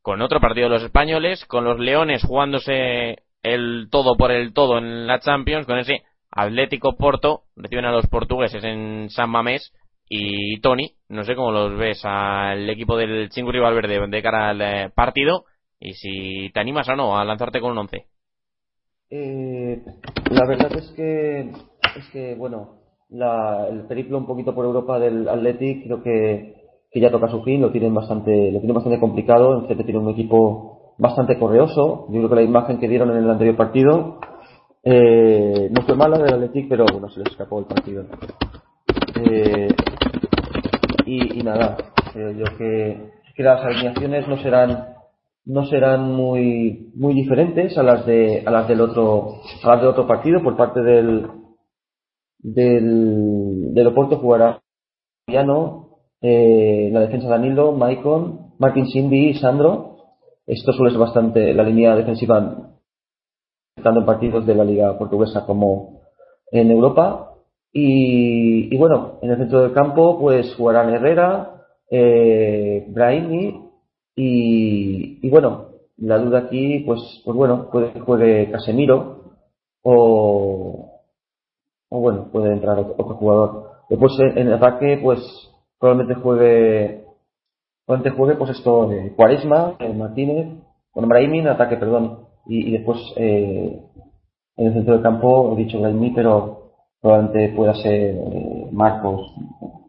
[0.00, 4.78] con otro partido de los españoles, con los Leones jugándose el todo por el todo
[4.78, 6.02] en la Champions con ese
[6.36, 9.72] Atlético Porto reciben a los portugueses en San Mamés
[10.08, 14.60] y Tony no sé cómo los ves al equipo del Chingurri Valverde de cara al
[14.60, 15.46] eh, partido
[15.80, 18.04] y si te animas o no a lanzarte con un once
[19.10, 19.82] eh,
[20.30, 21.40] la verdad es que
[21.96, 26.54] es que bueno la, el periplo un poquito por Europa del Athletic creo que,
[26.90, 30.10] que ya toca su fin lo tienen bastante lo tienen bastante complicado enfrente tiene un
[30.10, 32.06] equipo bastante correoso.
[32.08, 34.18] Yo creo que la imagen que dieron en el anterior partido
[34.88, 38.04] eh, no fue mala del Athletic, pero bueno, se les escapó el partido.
[39.16, 39.66] Eh,
[41.04, 41.76] y, nada,
[42.12, 44.94] creo yo que, que, las alineaciones no serán
[45.44, 49.90] no serán muy muy diferentes a las de a las del otro a las del
[49.90, 51.26] otro partido por parte del
[52.38, 54.60] del del Oporto jugará
[55.28, 59.96] eh, la defensa Danilo, Maicon, Martin Cindy y Sandro
[60.46, 62.65] esto suele ser bastante la línea defensiva
[63.82, 66.00] tanto en partidos de la liga portuguesa como
[66.50, 67.34] en Europa
[67.72, 73.68] Y, bueno, en el centro del campo pues jugarán Herrera, eh, Brahimi
[74.18, 75.66] y, bueno,
[75.98, 79.34] la duda aquí pues, pues bueno, puede que juegue Casemiro
[79.82, 81.02] o,
[81.90, 83.70] o bueno, puede entrar otro, jugador.
[83.90, 85.20] Después en el ataque pues
[85.78, 87.04] probablemente juegue
[87.84, 90.48] probablemente juegue pues esto de Cuaresma, eh, Martínez,
[90.94, 93.80] bueno Brahimi en ataque, perdón, y, después eh,
[94.56, 96.66] en el centro del campo he dicho Brahimi, pero
[97.00, 99.32] probablemente pueda ser eh, Marcos,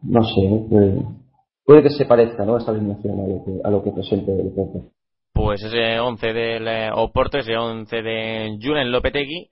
[0.02, 0.66] no sé,
[1.64, 2.56] puede, que se parezca ¿no?
[2.56, 4.90] esta alineación a lo que, a lo que presente el Oporto.
[5.32, 9.48] Pues ese 11 del eh, Oporto, ese 11 de Julen Lopetegui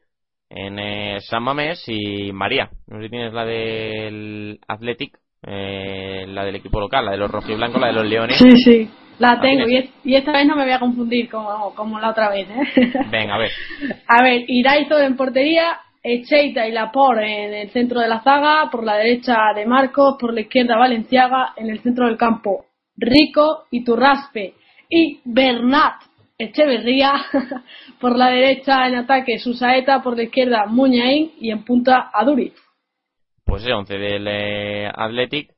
[0.50, 2.70] en eh, San Mamés y María.
[2.86, 7.80] No sé si tienes la del Athletic, la del equipo local, la de los rojiblancos,
[7.80, 8.36] la de los leones.
[8.36, 8.90] Sí, sí.
[9.18, 12.46] La tengo y, esta vez no me voy a confundir como, como la otra vez.
[13.10, 13.50] Venga, a ver.
[14.06, 18.84] A ver, Iraizo en portería, Echeita y Laporte en el centro de la zaga, por
[18.84, 23.84] la derecha de Marcos, por la izquierda Valenciaga, en el centro del campo Rico y
[23.84, 24.54] Turraspe
[24.88, 26.02] y Bernat
[26.38, 27.14] Echeverría,
[28.00, 32.52] por la derecha en ataque Susaeta, por la izquierda Muñain y en punta Aduri.
[33.44, 35.55] Pues ese 11 del eh, Athletic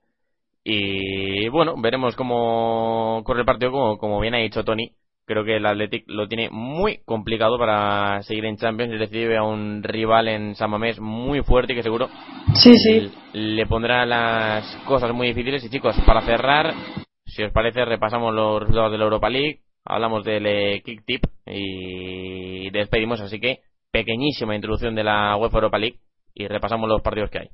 [0.70, 4.92] y bueno, veremos cómo corre el partido como, como bien ha dicho Tony
[5.28, 9.44] creo que el Athletic lo tiene muy complicado para seguir en Champions y recibe a
[9.44, 12.08] un rival en San Mamés muy fuerte que seguro
[12.54, 13.12] sí, sí.
[13.34, 15.62] le pondrá las cosas muy difíciles.
[15.64, 16.72] Y chicos, para cerrar,
[17.26, 21.24] si os parece, repasamos los resultados de la Europa League, hablamos del eh, kick tip
[21.46, 23.20] y despedimos.
[23.20, 23.60] Así que
[23.92, 25.98] pequeñísima introducción de la UEFA Europa League
[26.34, 27.48] y repasamos los partidos que hay.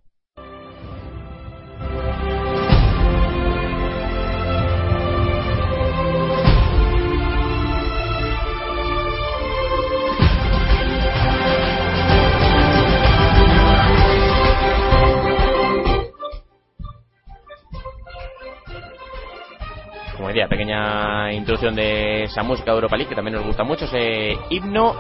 [20.49, 24.95] Pequeña introducción de esa música de Europa League que también nos gusta mucho, ese himno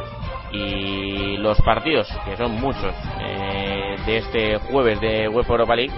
[0.53, 5.95] y los partidos, que son muchos, eh, de este jueves de UEFA Europa League.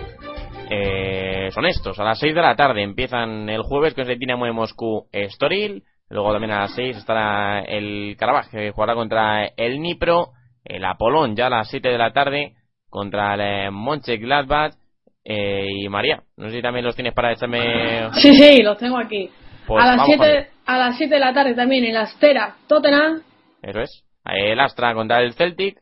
[0.70, 4.46] Eh, son estos, a las 6 de la tarde empiezan el jueves con ese Dinamo
[4.46, 9.80] de Moscú Storil, luego también a las 6 estará el Karabaj que jugará contra el
[9.80, 10.30] Nipro,
[10.64, 12.54] el Apolón ya a las 7 de la tarde
[12.88, 14.74] contra el eh, Monche Gladbach
[15.28, 18.10] eh, y María, no sé si también los tienes para echarme.
[18.14, 19.28] Sí, sí, los tengo aquí.
[19.66, 23.22] Pues a, las 7, a las 7 de la tarde también el Astera Tottenham.
[23.60, 24.04] Eso es.
[24.24, 25.78] El Astra contra el Celtic.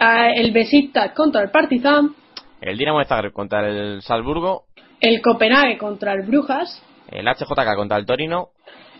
[0.00, 2.16] El Besiktas contra el Partizan.
[2.60, 4.64] El Dinamo de Zagreb contra el Salzburgo.
[5.00, 6.82] El Copenhague contra el Brujas.
[7.12, 8.48] El HJK contra el Torino.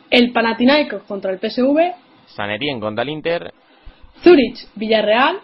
[0.08, 1.94] El Panathinaikos contra el PSV.
[2.26, 3.52] San contra el Inter.
[4.22, 5.40] Zurich, Villarreal.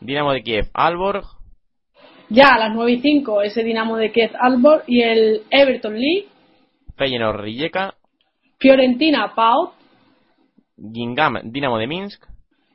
[0.00, 1.33] Dinamo de Kiev, Alborg.
[2.30, 6.26] Ya a las 9 y 5 ese Dinamo de Kiev Alborg y el Everton Lee.
[6.96, 7.94] Feyenoord Rijeka.
[8.58, 9.72] Fiorentina Pau.
[10.76, 12.24] Gingam Dinamo de Minsk.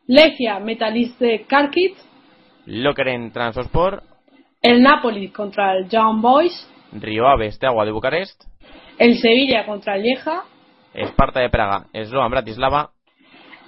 [0.08, 1.96] Legia Metaliste Kharkiv.
[2.66, 4.04] Lokeren Transospor.
[4.62, 6.70] El Napoli contra el Young Boys.
[6.92, 8.44] Río Ave Agua de Bucarest.
[8.98, 10.44] El Sevilla contra el Lieja.
[10.94, 12.92] Esparta de Praga, Slovan Bratislava.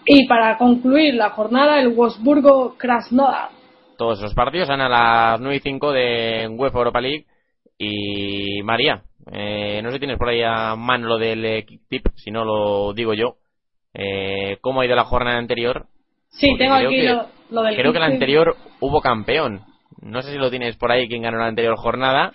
[0.06, 3.61] Y para concluir la jornada, el Wolfsburgo Krasnodar
[4.02, 4.68] todos esos partidos.
[4.68, 7.26] Van a las 9 y 5 de UEFA Europa League.
[7.78, 12.32] Y María, eh, no sé si tienes por ahí a mano lo del tip, si
[12.32, 13.36] no lo digo yo.
[13.94, 15.86] Eh, ¿Cómo ha ido la jornada anterior?
[16.30, 17.04] Sí, tengo aquí
[17.52, 19.62] lo, del Creo que la anterior hubo campeón.
[20.02, 22.32] No sé si lo tienes por ahí quién ganó la anterior jornada.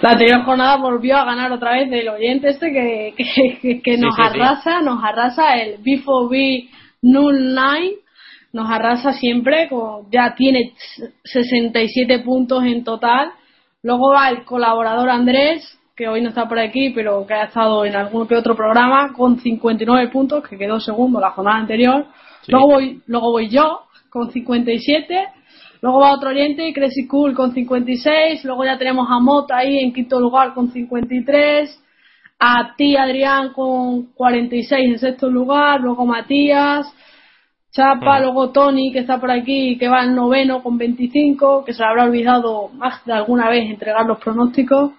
[0.00, 4.80] La anterior jornada volvió a ganar otra vez el oyente este que, que, nos arrasa,
[4.80, 6.68] nos arrasa el B4B
[7.02, 7.96] Null 9
[8.52, 9.68] nos arrasa siempre,
[10.10, 10.74] ya tiene
[11.24, 13.32] 67 puntos en total.
[13.82, 17.84] Luego va el colaborador Andrés, que hoy no está por aquí, pero que ha estado
[17.84, 22.06] en algún que otro programa, con 59 puntos, que quedó segundo la jornada anterior.
[22.46, 25.28] Luego, voy, luego voy yo, con 57.
[25.80, 28.44] Luego va otro oyente, Crazy Cool, con 56.
[28.44, 31.84] Luego ya tenemos a Mota ahí en quinto lugar con 53.
[32.40, 35.80] A ti, Adrián, con 46 en sexto lugar.
[35.80, 36.92] Luego Matías.
[37.78, 41.80] Chapa, luego Tony, que está por aquí, que va en noveno con 25, que se
[41.80, 44.94] le habrá olvidado más de alguna vez entregar los pronósticos.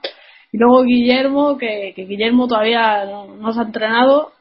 [0.54, 3.04] Y luego Guillermo, que, Guillermo todavía
[3.38, 4.32] no, se ha entrenado.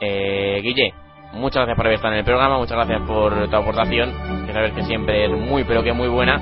[0.00, 0.94] eh, Guille,
[1.34, 4.14] muchas gracias por haber estado en el programa, muchas gracias por tu aportación,
[4.46, 6.40] que sabes que siempre es muy pero que muy buena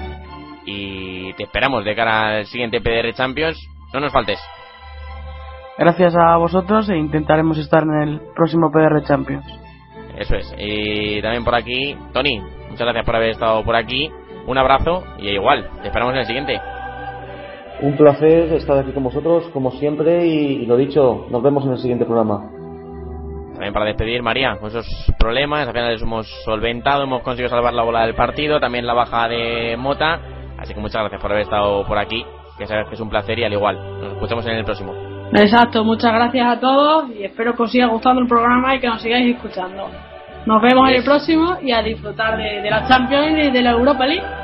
[0.65, 3.59] y te esperamos de cara al siguiente PDR Champions,
[3.93, 4.39] no nos faltes.
[5.77, 9.45] Gracias a vosotros e intentaremos estar en el próximo PDR Champions.
[10.17, 10.55] Eso es.
[10.57, 12.39] Y también por aquí, Tony,
[12.71, 14.09] muchas gracias por haber estado por aquí.
[14.47, 16.61] Un abrazo y igual, te esperamos en el siguiente.
[17.83, 21.73] Un placer estar aquí con vosotros, como siempre, y, y lo dicho, nos vemos en
[21.73, 22.49] el siguiente programa.
[23.55, 24.87] También para despedir, María, con esos
[25.19, 28.95] problemas, al final les hemos solventado, hemos conseguido salvar la bola del partido, también la
[28.95, 30.21] baja de Mota.
[30.59, 32.25] Así que muchas gracias por haber estado por aquí,
[32.57, 33.77] que sabes que es un placer y al igual.
[34.01, 34.93] Nos escuchamos en el próximo.
[35.33, 38.87] exacto muchas gracias a todos y espero que os siga gustando el programa y que
[38.87, 39.89] nos sigáis escuchando
[40.47, 43.71] nos vemos en el próximo y a disfrutar de, de la Champions y de la
[43.71, 44.42] Europa League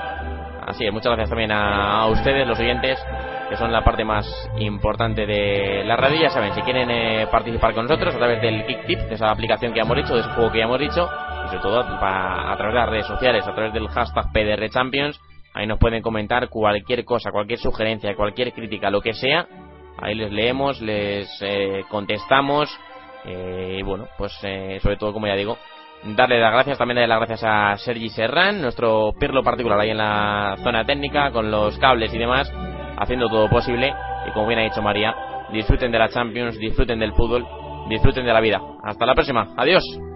[0.69, 3.03] Así es, muchas gracias también a, ustedes, los oyentes,
[3.49, 4.27] que son la parte más
[4.59, 6.21] importante de la radio.
[6.21, 9.31] Ya saben, si quieren eh, participar con nosotros a través del Kick Tip, de esa
[9.31, 11.09] aplicación que hemos dicho, de ese juego que hemos dicho,
[11.47, 14.69] y sobre todo a, a través de las redes sociales, a través del hashtag PDR
[14.69, 15.19] Champions,
[15.55, 19.47] ahí nos pueden comentar cualquier cosa, cualquier sugerencia, cualquier crítica, lo que sea.
[19.97, 22.69] Ahí les leemos, les eh, contestamos.
[23.25, 25.57] eh, y bueno, pues eh, sobre todo, como ya digo,
[26.05, 29.99] darle las gracias, también darle las gracias a Sergi Serran, nuestro pirlo particular ahí en
[29.99, 32.53] la zona técnica, con los cables y demás,
[32.99, 33.95] haciendo todo posible.
[34.27, 35.15] Y como bien ha dicho María,
[35.53, 37.47] disfruten de la Champions, disfruten del fútbol,
[37.89, 38.61] disfruten de la vida.
[38.83, 39.49] Hasta la próxima.
[39.57, 40.08] Adiós.